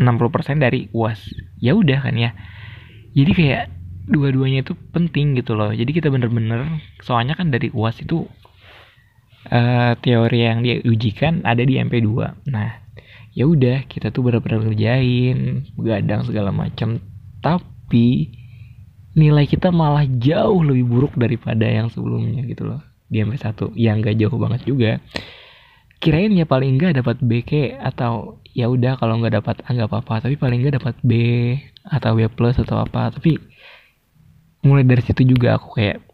60% 0.00 0.62
dari 0.62 0.86
UAS 0.94 1.20
ya 1.60 1.76
udah 1.76 1.98
kan 2.00 2.14
ya. 2.16 2.30
Jadi 3.12 3.32
kayak 3.34 3.64
dua-duanya 4.10 4.66
itu 4.66 4.74
penting 4.90 5.38
gitu 5.38 5.54
loh. 5.54 5.70
Jadi 5.70 5.94
kita 5.94 6.10
bener-bener 6.10 6.82
soalnya 7.00 7.38
kan 7.38 7.54
dari 7.54 7.70
UAS 7.70 8.02
itu 8.02 8.26
uh, 9.48 9.92
teori 9.96 10.40
yang 10.44 10.60
diujikan 10.60 11.46
ada 11.48 11.64
di 11.64 11.80
MP2 11.80 12.10
nah 12.50 12.76
ya 13.32 13.46
udah 13.46 13.86
kita 13.86 14.12
tuh 14.12 14.26
bener-bener 14.26 14.66
ngerjain 14.68 15.70
begadang 15.78 16.26
segala 16.26 16.50
macam 16.50 16.98
tapi 17.40 18.34
nilai 19.14 19.46
kita 19.48 19.72
malah 19.72 20.04
jauh 20.06 20.60
lebih 20.62 20.86
buruk 20.86 21.14
daripada 21.16 21.66
yang 21.66 21.88
sebelumnya 21.88 22.44
gitu 22.46 22.68
loh 22.68 22.82
di 23.10 23.22
MP1 23.22 23.74
yang 23.74 23.98
gak 24.06 24.16
jauh 24.22 24.38
banget 24.38 24.62
juga. 24.62 25.02
Kirain 26.00 26.32
ya 26.32 26.48
paling 26.48 26.78
enggak 26.78 26.96
dapat 27.02 27.20
B 27.20 27.44
ke 27.44 27.76
atau 27.76 28.40
ya 28.56 28.72
udah 28.72 28.96
kalau 28.96 29.20
nggak 29.20 29.42
dapat 29.42 29.60
A 29.68 29.74
apa-apa. 29.84 30.24
Tapi 30.24 30.38
paling 30.38 30.64
enggak 30.64 30.80
dapat 30.80 30.96
B 31.04 31.12
atau 31.84 32.16
B 32.16 32.24
plus 32.32 32.56
atau 32.56 32.80
apa. 32.80 33.12
Tapi 33.12 33.36
mulai 34.60 34.84
dari 34.84 35.00
situ 35.00 35.24
juga 35.24 35.56
aku 35.56 35.80
kayak 35.80 36.04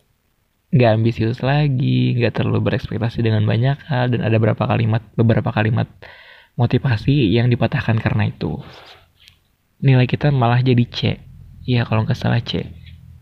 nggak 0.75 0.91
ambisius 0.99 1.41
lagi 1.43 2.19
nggak 2.19 2.43
terlalu 2.43 2.71
berekspektasi 2.71 3.23
dengan 3.23 3.47
banyak 3.47 3.79
hal 3.87 4.11
dan 4.11 4.21
ada 4.27 4.37
beberapa 4.39 4.67
kalimat 4.67 5.03
beberapa 5.15 5.51
kalimat 5.55 5.87
motivasi 6.59 7.31
yang 7.31 7.53
dipatahkan 7.53 8.01
karena 8.01 8.33
itu. 8.33 8.59
Nilai 9.81 10.09
kita 10.09 10.33
malah 10.33 10.65
jadi 10.65 10.85
C. 10.89 11.21
Ya 11.69 11.85
kalau 11.85 12.09
nggak 12.09 12.17
salah 12.17 12.41
C. 12.41 12.65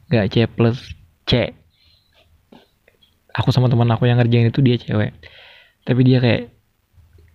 Nggak 0.09 0.27
C 0.31 0.35
plus 0.47 0.79
C. 1.27 1.51
Aku 3.35 3.51
sama 3.51 3.66
teman 3.66 3.91
aku 3.91 4.07
yang 4.07 4.22
ngerjain 4.22 4.55
itu 4.55 4.62
dia 4.62 4.79
cewek. 4.79 5.11
Tapi 5.83 6.01
dia 6.07 6.22
kayak 6.22 6.55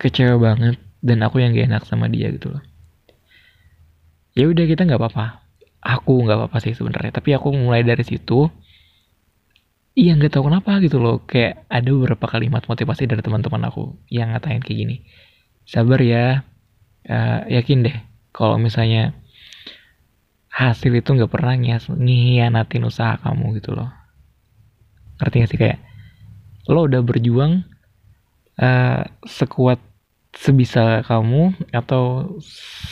kecewa 0.00 0.40
banget 0.40 0.80
dan 1.04 1.20
aku 1.20 1.44
yang 1.44 1.52
gak 1.52 1.68
enak 1.68 1.84
sama 1.84 2.08
dia 2.08 2.32
gitu 2.32 2.56
loh. 2.56 2.64
Ya 4.32 4.48
udah 4.48 4.64
kita 4.64 4.88
nggak 4.88 4.96
apa-apa 4.96 5.39
aku 5.80 6.24
nggak 6.24 6.36
apa-apa 6.36 6.58
sih 6.60 6.76
sebenarnya 6.76 7.12
tapi 7.16 7.32
aku 7.32 7.52
mulai 7.56 7.80
dari 7.80 8.04
situ 8.04 8.52
iya 10.00 10.14
nggak 10.16 10.32
tahu 10.32 10.48
kenapa 10.48 10.78
gitu 10.80 10.96
loh. 11.02 11.22
Kayak 11.26 11.66
ada 11.68 11.90
beberapa 11.92 12.26
kalimat 12.30 12.64
motivasi 12.64 13.04
dari 13.10 13.20
teman-teman 13.20 13.68
aku 13.68 13.98
yang 14.08 14.32
ngatain 14.32 14.62
kayak 14.62 14.78
gini. 14.78 14.96
Sabar 15.66 16.00
ya 16.02 16.42
uh, 17.06 17.40
yakin 17.46 17.86
deh 17.86 17.96
kalau 18.32 18.56
misalnya 18.56 19.12
hasil 20.50 20.90
itu 20.90 21.10
nggak 21.14 21.30
pernah 21.30 21.54
ngianatin 21.54 22.82
usaha 22.86 23.20
kamu 23.20 23.60
gitu 23.60 23.76
loh. 23.76 23.90
Ngerti 25.20 25.36
gak 25.44 25.50
sih? 25.52 25.60
Kayak 25.60 25.78
lo 26.70 26.86
udah 26.86 27.02
berjuang 27.04 27.66
uh, 28.56 29.02
sekuat 29.26 29.78
sebisa 30.30 31.02
kamu 31.04 31.58
atau 31.74 32.38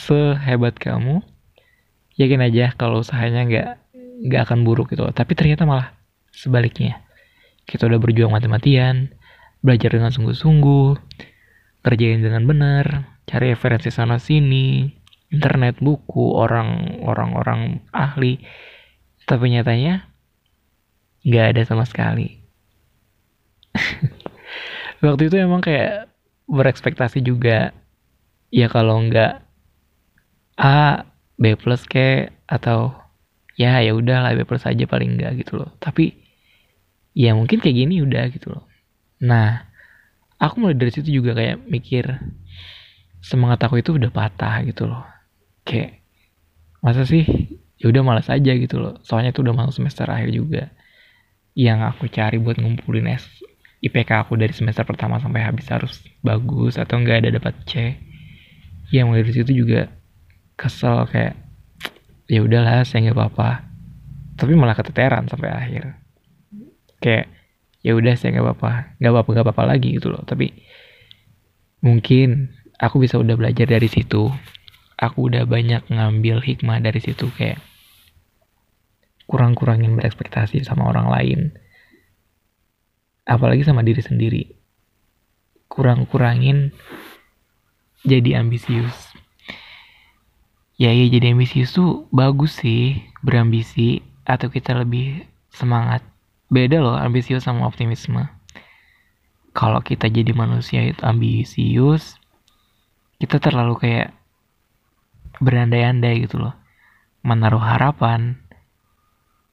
sehebat 0.05 0.75
kamu 0.75 1.23
yakin 2.19 2.43
aja 2.43 2.75
kalau 2.75 2.99
usahanya 2.99 3.47
nggak 3.47 3.67
nggak 4.27 4.41
akan 4.51 4.67
buruk 4.67 4.91
gitu. 4.91 5.07
Tapi 5.07 5.31
ternyata 5.33 5.63
malah 5.63 5.95
sebaliknya. 6.35 6.99
Kita 7.63 7.87
udah 7.87 7.97
berjuang 8.01 8.35
mati-matian 8.35 9.15
belajar 9.63 9.95
dengan 9.95 10.11
sungguh-sungguh 10.11 10.99
kerjain 11.79 12.19
dengan 12.19 12.43
benar 12.43 13.15
cari 13.23 13.55
referensi 13.55 13.87
sana 13.87 14.19
sini 14.19 14.89
internet 15.31 15.79
buku 15.79 16.35
orang 16.35 16.99
orang 17.07 17.31
orang 17.39 17.61
ahli. 17.95 18.43
Tapi 19.23 19.55
nyatanya 19.55 20.11
nggak 21.23 21.45
ada 21.55 21.61
sama 21.63 21.87
sekali. 21.87 22.35
Waktu 25.05 25.31
itu 25.31 25.39
emang 25.39 25.63
kayak 25.63 26.11
berekspektasi 26.51 27.23
juga. 27.23 27.71
Ya 28.49 28.65
kalau 28.67 28.97
nggak 29.05 29.45
A 30.59 31.05
B 31.39 31.55
plus 31.55 31.87
ke 31.87 32.35
atau 32.43 32.91
ya 33.55 33.79
ya 33.79 33.95
udah 33.95 34.27
lah 34.27 34.31
B 34.35 34.43
plus 34.43 34.67
aja 34.67 34.83
paling 34.83 35.15
enggak 35.15 35.39
gitu 35.39 35.55
loh. 35.55 35.71
Tapi 35.79 36.11
ya 37.15 37.31
mungkin 37.31 37.63
kayak 37.63 37.75
gini 37.87 38.03
udah 38.03 38.27
gitu 38.35 38.51
loh. 38.51 38.67
Nah 39.23 39.63
aku 40.35 40.59
mulai 40.59 40.75
dari 40.75 40.91
situ 40.91 41.23
juga 41.23 41.31
kayak 41.31 41.63
mikir 41.71 42.11
semangat 43.23 43.63
aku 43.63 43.79
itu 43.79 43.95
udah 43.95 44.11
patah 44.11 44.67
gitu 44.67 44.91
loh. 44.91 45.07
Kayak 45.63 46.03
masa 46.83 47.07
sih? 47.07 47.23
Ya 47.79 47.87
udah 47.87 48.03
malas 48.03 48.27
aja 48.27 48.51
gitu 48.51 48.75
loh. 48.75 48.99
Soalnya 49.07 49.31
itu 49.31 49.39
udah 49.39 49.55
masuk 49.55 49.79
semester 49.79 50.07
akhir 50.11 50.35
juga. 50.35 50.63
Yang 51.55 51.79
aku 51.95 52.03
cari 52.11 52.35
buat 52.35 52.59
ngumpulin 52.59 53.15
S 53.15 53.23
IPK 53.79 54.27
aku 54.27 54.35
dari 54.35 54.51
semester 54.51 54.83
pertama 54.83 55.23
sampai 55.23 55.39
habis 55.39 55.71
harus 55.71 56.03
bagus 56.19 56.75
atau 56.75 56.99
enggak 56.99 57.23
ada 57.23 57.39
dapat 57.39 57.55
C. 57.63 57.95
Ya 58.91 59.07
mulai 59.07 59.23
dari 59.23 59.39
situ 59.39 59.63
juga 59.63 59.87
kesel 60.59 61.07
kayak 61.07 61.39
ya 62.27 62.43
udahlah 62.43 62.83
saya 62.83 63.07
nggak 63.07 63.15
apa-apa. 63.15 63.63
Tapi 64.35 64.51
malah 64.59 64.75
keteteran 64.75 65.31
sampai 65.31 65.49
akhir. 65.55 65.83
Kayak 66.99 67.31
ya 67.79 67.95
udah 67.95 68.13
saya 68.19 68.35
nggak 68.35 68.45
apa-apa. 68.45 68.99
Nggak 68.99 69.11
apa-apa 69.15 69.29
nggak 69.31 69.45
apa-apa 69.47 69.63
lagi 69.71 69.89
gitu 69.95 70.11
loh. 70.11 70.23
Tapi 70.27 70.51
mungkin 71.79 72.51
aku 72.75 72.99
bisa 72.99 73.15
udah 73.15 73.39
belajar 73.39 73.71
dari 73.71 73.87
situ. 73.87 74.27
Aku 74.99 75.31
udah 75.31 75.47
banyak 75.47 75.87
ngambil 75.87 76.43
hikmah 76.43 76.83
dari 76.83 76.99
situ 76.99 77.31
kayak 77.31 77.63
kurang-kurangin 79.31 79.95
berekspektasi 79.95 80.67
sama 80.67 80.91
orang 80.91 81.07
lain. 81.07 81.39
Apalagi 83.23 83.63
sama 83.63 83.79
diri 83.79 84.03
sendiri. 84.03 84.43
Kurang-kurangin 85.71 86.75
jadi 88.03 88.43
ambisius 88.43 89.08
ya 90.79 90.89
ya 90.95 91.05
jadi 91.11 91.35
ambisius 91.35 91.75
tuh 91.75 92.07
bagus 92.09 92.63
sih 92.63 93.03
berambisi 93.19 93.99
atau 94.23 94.47
kita 94.47 94.73
lebih 94.79 95.27
semangat 95.51 96.01
beda 96.47 96.79
loh 96.79 96.95
ambisius 96.95 97.43
sama 97.43 97.67
optimisme 97.67 98.25
kalau 99.51 99.83
kita 99.83 100.07
jadi 100.07 100.31
manusia 100.31 100.81
itu 100.87 101.03
ambisius 101.03 102.15
kita 103.19 103.43
terlalu 103.43 103.75
kayak 103.75 104.09
berandai-andai 105.43 106.23
gitu 106.23 106.39
loh 106.39 106.55
menaruh 107.21 107.59
harapan 107.59 108.39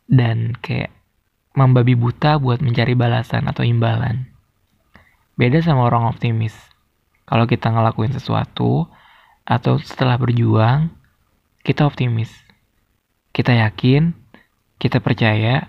dan 0.06 0.54
kayak 0.62 0.94
membabi 1.56 1.96
buta 1.96 2.36
buat 2.36 2.60
mencari 2.60 2.92
balasan 2.92 3.48
atau 3.48 3.64
imbalan. 3.64 4.28
Beda 5.40 5.64
sama 5.64 5.88
orang 5.88 6.06
optimis. 6.12 6.54
Kalau 7.26 7.48
kita 7.48 7.72
ngelakuin 7.72 8.14
sesuatu 8.14 8.86
atau 9.42 9.80
setelah 9.82 10.20
berjuang, 10.20 10.92
kita 11.66 11.82
optimis. 11.82 12.30
kita 13.34 13.52
yakin 13.52 14.14
kita 14.78 15.02
percaya 15.02 15.66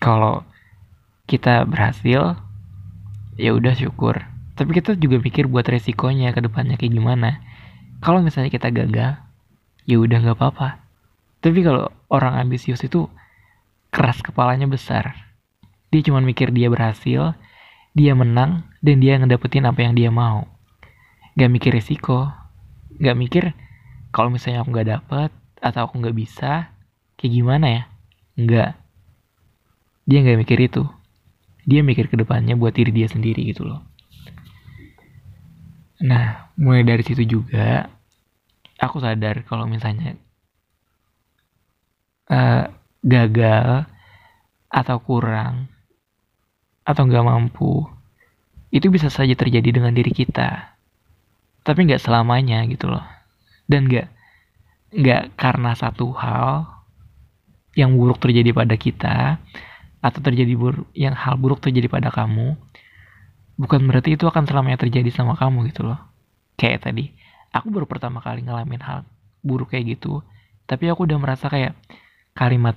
kalau 0.00 0.42
kita 1.28 1.68
berhasil 1.68 2.40
ya 3.36 3.50
udah 3.52 3.76
syukur. 3.76 4.24
Tapi 4.56 4.74
kita 4.74 4.98
juga 4.98 5.20
pikir 5.22 5.46
buat 5.46 5.68
resikonya 5.68 6.34
ke 6.34 6.40
depannya 6.42 6.74
kayak 6.80 6.96
gimana. 6.96 7.44
Kalau 8.02 8.24
misalnya 8.24 8.50
kita 8.50 8.72
gagal 8.72 9.20
ya 9.84 9.96
udah 10.00 10.18
nggak 10.24 10.34
apa-apa. 10.40 10.82
Tapi 11.44 11.62
kalau 11.62 11.92
orang 12.10 12.40
ambisius 12.40 12.82
itu 12.82 13.06
keras 13.92 14.24
kepalanya 14.24 14.66
besar. 14.66 15.14
Dia 15.92 16.00
cuma 16.00 16.18
mikir 16.24 16.50
dia 16.50 16.72
berhasil 16.72 17.36
dia 17.92 18.12
menang 18.16 18.66
dan 18.80 18.96
dia 18.98 19.20
ngedapetin 19.20 19.68
apa 19.68 19.84
yang 19.84 19.94
dia 19.94 20.10
mau. 20.10 20.48
Gak 21.36 21.52
mikir 21.52 21.76
resiko 21.76 22.32
gak 22.98 23.14
mikir 23.14 23.54
kalau 24.08 24.32
misalnya 24.32 24.64
aku 24.64 24.72
nggak 24.72 24.88
dapet 24.88 25.30
atau 25.60 25.80
aku 25.84 26.00
nggak 26.00 26.16
bisa 26.16 26.72
kayak 27.20 27.32
gimana 27.32 27.66
ya? 27.66 27.82
Nggak. 28.38 28.72
Dia 30.08 30.18
nggak 30.24 30.38
mikir 30.40 30.58
itu. 30.64 30.82
Dia 31.68 31.84
mikir 31.84 32.08
ke 32.08 32.16
depannya 32.16 32.56
buat 32.56 32.72
diri 32.72 32.94
dia 32.94 33.08
sendiri 33.10 33.44
gitu 33.52 33.68
loh. 33.68 33.84
Nah 36.00 36.48
mulai 36.56 36.86
dari 36.86 37.04
situ 37.04 37.26
juga 37.26 37.90
aku 38.78 39.02
sadar 39.02 39.44
kalau 39.44 39.66
misalnya 39.68 40.16
uh, 42.30 42.70
gagal 43.04 43.84
atau 44.70 44.96
kurang 45.02 45.68
atau 46.86 47.02
nggak 47.04 47.26
mampu 47.26 47.84
itu 48.72 48.88
bisa 48.88 49.12
saja 49.12 49.36
terjadi 49.36 49.68
dengan 49.68 49.92
diri 49.92 50.14
kita. 50.16 50.72
Tapi 51.60 51.84
nggak 51.84 52.00
selamanya 52.00 52.64
gitu 52.64 52.88
loh 52.88 53.17
dan 53.68 53.86
nggak 53.86 54.08
nggak 54.88 55.22
karena 55.36 55.76
satu 55.76 56.10
hal 56.16 56.64
yang 57.76 57.94
buruk 57.94 58.18
terjadi 58.18 58.50
pada 58.56 58.74
kita 58.74 59.38
atau 60.00 60.20
terjadi 60.24 60.56
buruk 60.56 60.88
yang 60.96 61.12
hal 61.12 61.36
buruk 61.36 61.60
terjadi 61.60 61.86
pada 61.86 62.08
kamu 62.08 62.56
bukan 63.60 63.80
berarti 63.84 64.16
itu 64.16 64.24
akan 64.24 64.48
selamanya 64.48 64.80
terjadi 64.80 65.12
sama 65.12 65.36
kamu 65.36 65.68
gitu 65.70 65.84
loh. 65.84 66.00
Kayak 66.58 66.90
tadi 66.90 67.12
aku 67.52 67.68
baru 67.68 67.86
pertama 67.86 68.24
kali 68.24 68.42
ngalamin 68.42 68.80
hal 68.80 69.04
buruk 69.44 69.70
kayak 69.70 69.98
gitu 69.98 70.24
tapi 70.68 70.88
aku 70.92 71.08
udah 71.08 71.18
merasa 71.20 71.48
kayak 71.48 71.76
kalimat 72.36 72.76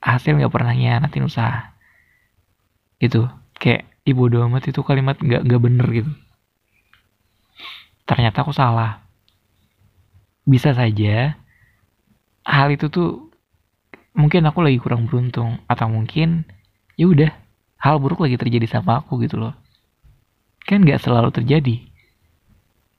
hasil 0.00 0.34
nggak 0.36 0.52
pernah 0.52 0.72
nyianatin 0.74 1.28
usaha. 1.28 1.76
Gitu. 2.98 3.28
Kayak 3.56 3.86
ibu 4.02 4.26
doamat 4.26 4.66
itu 4.66 4.80
kalimat 4.82 5.20
nggak 5.20 5.44
nggak 5.46 5.62
bener 5.62 5.86
gitu. 5.92 6.12
Ternyata 8.08 8.42
aku 8.42 8.50
salah 8.50 9.04
bisa 10.42 10.74
saja 10.74 11.38
hal 12.42 12.68
itu 12.74 12.90
tuh 12.90 13.30
mungkin 14.12 14.44
aku 14.44 14.60
lagi 14.60 14.78
kurang 14.82 15.06
beruntung 15.06 15.62
atau 15.70 15.86
mungkin 15.86 16.44
ya 16.98 17.06
udah 17.08 17.30
hal 17.78 18.02
buruk 18.02 18.22
lagi 18.26 18.38
terjadi 18.38 18.66
sama 18.68 19.02
aku 19.02 19.22
gitu 19.22 19.38
loh. 19.38 19.54
Kan 20.62 20.86
nggak 20.86 21.02
selalu 21.02 21.34
terjadi. 21.34 21.82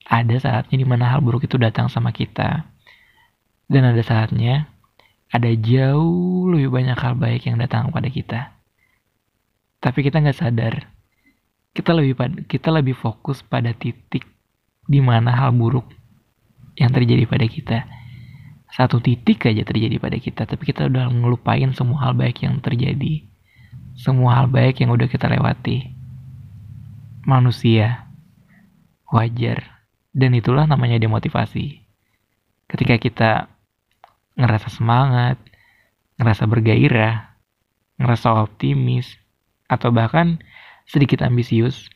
Ada 0.03 0.35
saatnya 0.39 0.75
di 0.75 0.87
mana 0.87 1.07
hal 1.07 1.23
buruk 1.23 1.47
itu 1.47 1.55
datang 1.55 1.87
sama 1.87 2.11
kita. 2.11 2.67
Dan 3.71 3.87
ada 3.87 4.03
saatnya 4.03 4.67
ada 5.31 5.49
jauh 5.55 6.51
lebih 6.51 6.69
banyak 6.69 6.99
hal 6.99 7.15
baik 7.15 7.47
yang 7.47 7.55
datang 7.55 7.89
kepada 7.89 8.09
kita. 8.11 8.39
Tapi 9.79 9.99
kita 10.03 10.19
nggak 10.19 10.37
sadar 10.37 10.93
kita 11.73 11.89
lebih 11.97 12.45
kita 12.45 12.69
lebih 12.69 12.93
fokus 12.93 13.41
pada 13.41 13.73
titik 13.73 14.23
di 14.85 15.01
mana 15.01 15.33
hal 15.33 15.57
buruk 15.57 15.89
yang 16.77 16.91
terjadi 16.93 17.25
pada 17.29 17.45
kita. 17.45 17.79
Satu 18.73 18.97
titik 18.97 19.45
aja 19.45 19.61
terjadi 19.61 20.01
pada 20.01 20.17
kita 20.17 20.49
tapi 20.49 20.65
kita 20.65 20.89
udah 20.89 21.05
ngelupain 21.13 21.69
semua 21.77 22.09
hal 22.09 22.13
baik 22.17 22.41
yang 22.41 22.57
terjadi. 22.61 23.25
Semua 23.93 24.41
hal 24.41 24.49
baik 24.49 24.81
yang 24.81 24.89
udah 24.89 25.05
kita 25.05 25.29
lewati. 25.29 25.93
Manusia 27.23 28.09
wajar 29.13 29.85
dan 30.09 30.33
itulah 30.33 30.65
namanya 30.65 30.97
demotivasi. 30.97 31.85
Ketika 32.65 32.97
kita 32.97 33.31
ngerasa 34.33 34.73
semangat 34.73 35.37
ngerasa 36.17 36.49
bergairah 36.49 37.33
ngerasa 38.01 38.41
optimis 38.41 39.17
atau 39.69 39.93
bahkan 39.93 40.41
sedikit 40.89 41.21
ambisius 41.21 41.89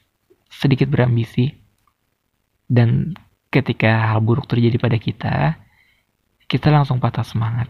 sedikit 0.47 0.87
berambisi 0.87 1.51
dan 2.69 3.17
ketika 3.57 4.13
hal 4.13 4.21
buruk 4.21 4.45
terjadi 4.45 4.77
pada 4.77 4.97
kita 5.01 5.35
kita 6.47 6.71
langsung 6.71 7.03
patah 7.03 7.27
semangat. 7.27 7.67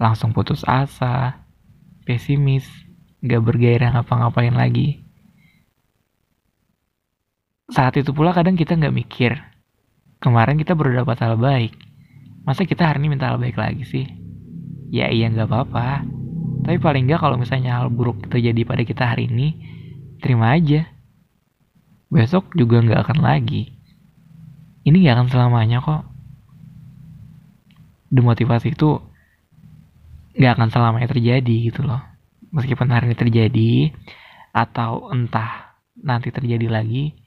Langsung 0.00 0.32
putus 0.32 0.64
asa, 0.64 1.44
pesimis, 2.08 2.64
gak 3.20 3.44
bergairah 3.44 3.92
ngapa-ngapain 3.92 4.56
lagi. 4.56 5.04
Saat 7.68 8.00
itu 8.00 8.16
pula 8.16 8.32
kadang 8.32 8.56
kita 8.56 8.80
gak 8.80 8.96
mikir, 8.96 9.36
kemarin 10.24 10.56
kita 10.56 10.72
baru 10.72 11.04
dapat 11.04 11.20
hal 11.20 11.36
baik. 11.36 11.76
Masa 12.48 12.64
kita 12.64 12.88
hari 12.88 13.04
ini 13.04 13.12
minta 13.12 13.28
hal 13.28 13.36
baik 13.36 13.60
lagi 13.60 13.84
sih? 13.84 14.06
Ya 14.88 15.12
iya 15.12 15.28
gak 15.28 15.52
apa-apa. 15.52 16.08
Tapi 16.64 16.80
paling 16.80 17.12
gak 17.12 17.20
kalau 17.20 17.36
misalnya 17.36 17.76
hal 17.76 17.92
buruk 17.92 18.24
terjadi 18.32 18.64
pada 18.64 18.82
kita 18.88 19.04
hari 19.04 19.28
ini, 19.28 19.48
terima 20.24 20.56
aja. 20.56 20.88
Besok 22.08 22.56
juga 22.56 22.80
gak 22.80 23.04
akan 23.04 23.20
lagi. 23.20 23.75
Ini 24.86 24.96
gak 25.02 25.14
akan 25.18 25.28
selamanya 25.28 25.82
kok. 25.82 26.06
Demotivasi 28.14 28.78
itu 28.78 29.02
nggak 30.36 30.52
akan 30.54 30.68
selamanya 30.70 31.10
terjadi 31.10 31.56
gitu 31.72 31.82
loh. 31.82 31.98
Meskipun 32.54 32.86
hari 32.94 33.10
ini 33.10 33.16
terjadi 33.18 33.72
atau 34.54 35.10
entah 35.10 35.74
nanti 35.98 36.30
terjadi 36.30 36.70
lagi 36.70 37.26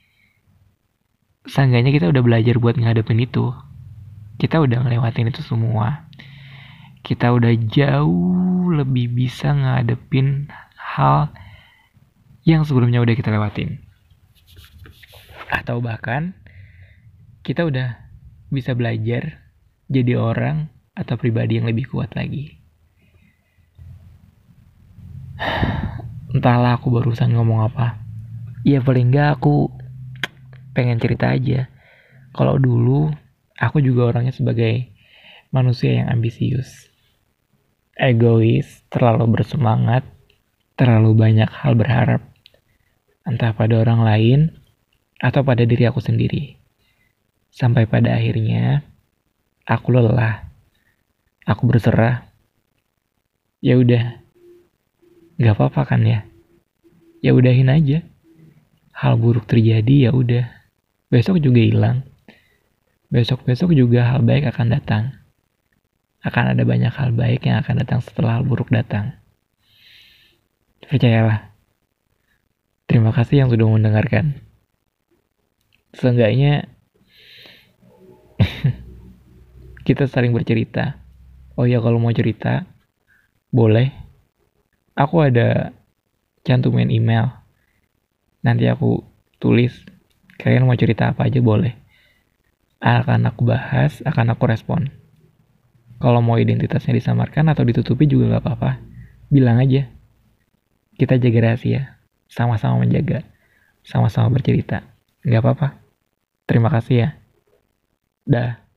seenggaknya 1.50 1.90
kita 1.90 2.06
udah 2.14 2.24
belajar 2.24 2.56
buat 2.62 2.78
ngadepin 2.78 3.26
itu. 3.26 3.52
Kita 4.40 4.64
udah 4.64 4.86
ngelewatin 4.86 5.34
itu 5.34 5.44
semua. 5.44 6.08
Kita 7.04 7.34
udah 7.36 7.52
jauh 7.68 8.72
lebih 8.72 9.12
bisa 9.12 9.52
ngadepin 9.52 10.48
hal 10.76 11.34
yang 12.48 12.64
sebelumnya 12.64 13.04
udah 13.04 13.16
kita 13.18 13.34
lewatin. 13.34 13.84
Atau 15.52 15.84
bahkan 15.84 16.39
kita 17.50 17.66
udah 17.66 17.98
bisa 18.54 18.78
belajar 18.78 19.42
jadi 19.90 20.22
orang 20.22 20.70
atau 20.94 21.18
pribadi 21.18 21.58
yang 21.58 21.66
lebih 21.66 21.90
kuat 21.90 22.14
lagi. 22.14 22.62
Entahlah 26.38 26.78
aku 26.78 26.94
barusan 26.94 27.34
ngomong 27.34 27.66
apa. 27.66 28.06
Ya 28.62 28.86
paling 28.86 29.10
enggak 29.10 29.42
aku 29.42 29.74
pengen 30.78 31.02
cerita 31.02 31.34
aja. 31.34 31.74
Kalau 32.38 32.62
dulu 32.62 33.10
aku 33.58 33.82
juga 33.82 34.14
orangnya 34.14 34.30
sebagai 34.30 34.94
manusia 35.50 36.06
yang 36.06 36.14
ambisius. 36.14 36.94
Egois, 37.98 38.86
terlalu 38.94 39.42
bersemangat, 39.42 40.06
terlalu 40.78 41.18
banyak 41.18 41.50
hal 41.50 41.74
berharap. 41.74 42.22
Entah 43.26 43.58
pada 43.58 43.82
orang 43.82 44.06
lain 44.06 44.40
atau 45.18 45.42
pada 45.42 45.66
diri 45.66 45.90
aku 45.90 45.98
sendiri. 45.98 46.59
Sampai 47.50 47.90
pada 47.90 48.14
akhirnya 48.16 48.86
aku 49.66 49.94
lelah, 49.94 50.48
aku 51.46 51.66
berserah, 51.66 52.30
ya 53.60 53.76
udah, 53.76 54.22
nggak 55.42 55.56
apa-apa 55.58 55.82
kan 55.90 56.02
ya, 56.06 56.26
ya 57.20 57.34
udahin 57.34 57.70
aja. 57.70 58.06
Hal 58.96 59.16
buruk 59.16 59.48
terjadi 59.48 60.10
ya 60.10 60.12
udah, 60.12 60.46
besok 61.08 61.40
juga 61.40 61.64
hilang. 61.64 62.04
Besok-besok 63.10 63.74
juga 63.74 64.06
hal 64.06 64.22
baik 64.22 64.54
akan 64.54 64.68
datang. 64.70 65.04
Akan 66.22 66.52
ada 66.52 66.62
banyak 66.62 66.94
hal 66.94 67.10
baik 67.16 67.48
yang 67.48 67.64
akan 67.66 67.82
datang 67.82 68.06
setelah 68.06 68.38
hal 68.38 68.46
buruk 68.46 68.70
datang. 68.70 69.18
Percayalah. 70.86 71.50
Terima 72.86 73.10
kasih 73.10 73.46
yang 73.46 73.50
sudah 73.50 73.66
mendengarkan. 73.66 74.38
Seenggaknya 75.98 76.70
kita 79.90 80.06
saling 80.06 80.30
bercerita. 80.30 81.02
Oh 81.58 81.66
ya 81.66 81.82
kalau 81.82 81.98
mau 81.98 82.14
cerita, 82.14 82.70
boleh. 83.50 83.90
Aku 84.94 85.26
ada 85.26 85.74
cantumin 86.46 86.94
email. 86.94 87.34
Nanti 88.46 88.70
aku 88.70 89.02
tulis. 89.42 89.74
Kalian 90.38 90.70
mau 90.70 90.78
cerita 90.78 91.10
apa 91.10 91.26
aja 91.26 91.42
boleh. 91.42 91.74
Akan 92.78 93.26
aku 93.26 93.50
bahas, 93.50 94.06
akan 94.06 94.38
aku 94.38 94.46
respon. 94.46 94.94
Kalau 95.98 96.22
mau 96.22 96.38
identitasnya 96.38 96.94
disamarkan 96.94 97.50
atau 97.50 97.66
ditutupi 97.66 98.06
juga 98.06 98.38
gak 98.38 98.46
apa-apa. 98.46 98.72
Bilang 99.34 99.58
aja. 99.58 99.90
Kita 101.02 101.18
jaga 101.18 101.50
rahasia. 101.50 101.98
Sama-sama 102.30 102.86
menjaga. 102.86 103.26
Sama-sama 103.82 104.30
bercerita. 104.38 104.86
Gak 105.26 105.42
apa-apa. 105.42 105.82
Terima 106.46 106.70
kasih 106.70 106.96
ya. 106.96 107.10
Dah. 108.30 108.69